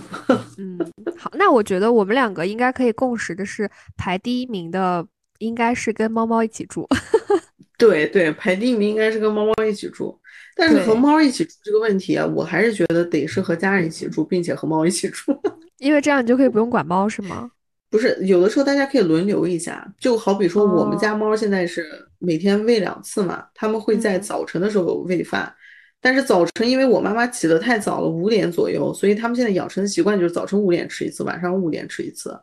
[0.57, 0.79] 嗯，
[1.19, 5.05] 好，那我觉得我们两个应该可以共识的是，排第一名的
[5.39, 6.89] 应该是跟猫猫一起住。
[7.77, 10.17] 对对，排第一名应该是跟猫猫一起住，
[10.55, 15.37] 但是和猫一起住这个问题啊，我还是觉得得是和家人一起住，并且和猫一起住，
[15.79, 17.51] 因为这样你就可以不用管猫，是吗？
[17.95, 21.87] 不是，有的时候大家可以轮流一下，就好比说我们家猫现在是
[22.19, 25.55] 每天喂两次嘛，他们会在早晨的时候喂饭，
[26.01, 32.37] 但是早晨因为我妈妈起得太早了，五点左右，所以他们现在养成的习惯就是早晨五点吃一次，晚上五点吃一次，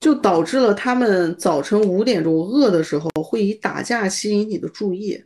[0.00, 5.22] 就导致了他们早晨五点钟饿的时候会以打架吸引你的注意，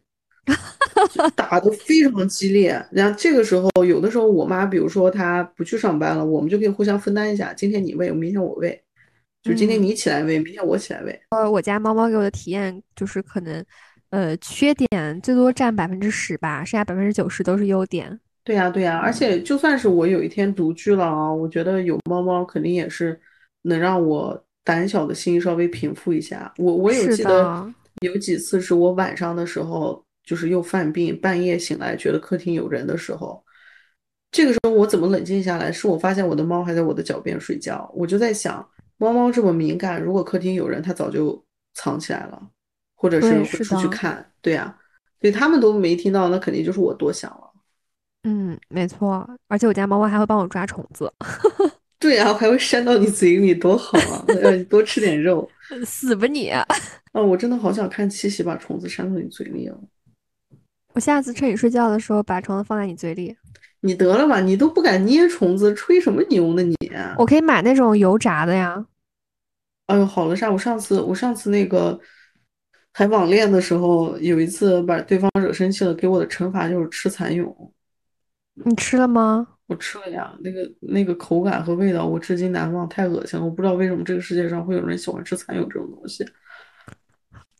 [1.36, 2.84] 打得非常激烈。
[2.90, 8.82] 然后这个时候，有的时候我妈比如说她不去上班了，我们就可以互相分担一下，今天你喂，明天我喂。
[9.47, 11.20] 就今天你起来喂，明天我起来喂。
[11.30, 13.64] 呃，我家猫猫给我的体验就是可能，
[14.11, 18.18] 呃，缺点最多占百分之十吧，剩下百分之九十都是优点。
[18.42, 23.20] 对呀，对呀，而且就算是我有一天独居了啊，我觉得有猫猫肯定也是
[23.62, 26.53] 能让我胆小的心稍微平复一下。
[26.57, 27.72] 我我有记得
[28.03, 33.44] 有几次是我晚上的时候，就是又犯病，半夜醒来觉得客厅有人的时候，
[34.32, 35.70] 这个时候我怎么冷静下来？
[35.70, 38.68] 是我发现我的猫还在我的脚边睡觉，我就在想。
[38.99, 41.44] 猫猫这么敏感，如果客厅有人，它早就
[41.74, 42.51] 藏起来了，
[42.94, 44.32] 或者是会出去看。
[44.40, 44.76] 对呀，
[45.20, 47.53] 所以他们都没听到，那肯定就是我多想了。
[48.24, 49.28] 嗯，没错。
[49.49, 51.12] 而且我家猫猫还会帮我抓虫子。
[51.99, 54.24] 对呀，还会扇到你嘴里，多好啊！
[54.40, 55.49] 让你多吃点肉。
[55.84, 56.51] 死吧你！
[56.53, 56.66] 啊，
[57.12, 59.74] 我真的好想看七喜把虫子扇到你嘴里啊！
[60.92, 63.36] 我下次趁你睡觉的时候把虫子放在你嘴里。
[63.80, 66.76] 你得了吧，你都不敢捏虫子，吹什么牛呢你？
[67.18, 68.84] 我可以买那种油炸的呀。
[69.86, 71.99] 哎呦，好了啥，我上次我上次那个
[72.92, 77.72] 还网恋的时候，有一次把对方惹生气了，给我的惩罚就是吃蚕蛹。
[78.55, 79.47] 你吃了吗？
[79.66, 83.44] 我吃了呀，那个那个口感和味道我至今难忘，太恶心了。
[83.44, 86.24] 我不知道为什么这个世界上会有人喜欢吃蚕蛹这种东西。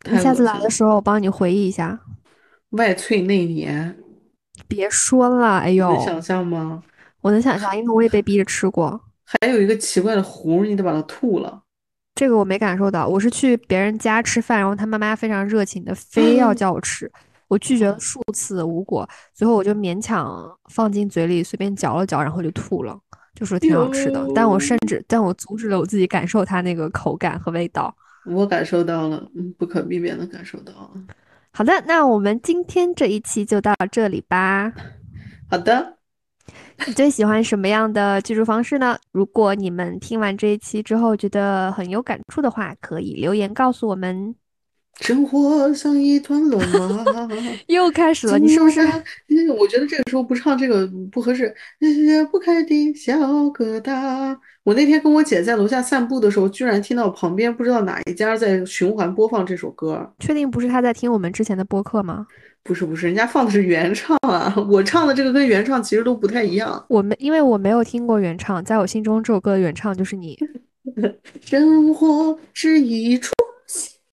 [0.09, 1.99] 你下次来的时候，我帮你回忆一下。
[2.71, 3.97] 外脆内黏。
[4.67, 6.83] 别说了，哎呦，能想象吗？
[7.21, 8.99] 我能想象，因为我也被逼着吃过。
[9.41, 11.63] 还有一个奇怪的糊，你得把它吐了。
[12.15, 17.11] 这个我没感受到，我是去别人家吃饭，然后他妈妈非常热情的，非要叫我吃，
[17.47, 22.97] 我拒绝了数次无果，最后我就勉强放进嘴里，随便嚼了嚼，然后就吐了，
[23.35, 24.25] 就说挺好吃的。
[24.33, 27.95] 但我甚至，但我阻止了我自己感受它那个口感和味道。
[28.25, 30.91] 我感受到了，嗯，不可避免的感受到了。
[31.51, 34.73] 好的，那我们今天这一期就到这里吧。
[35.49, 35.96] 好的，
[36.85, 38.97] 你最喜欢什么样的居住方式呢？
[39.11, 44.35] 如果你们听完这一期之后觉得很有感触的话，可以留言告诉我们。
[44.99, 47.27] 生活像一团乱麻，
[47.67, 48.81] 又开始了，你是不是？
[49.55, 51.53] 我觉得这个时候不唱这个不合适。
[51.79, 53.15] 解不开的小
[53.51, 54.35] 疙瘩。
[54.63, 60.11] 我那天跟我姐在楼下散步的时候，居然听到旁边不知道哪一家在循环播放这首歌。
[60.17, 62.25] 确定不是他在听我们之前的播客吗？
[62.67, 64.53] 不是不是，人家放的是原唱啊。
[64.69, 66.85] 我唱的这个跟原唱其实都不太一样。
[66.89, 70.37] 我没，因为我没有听过原唱，在我心中这首歌的原唱就是你。
[71.41, 73.33] 生活是一出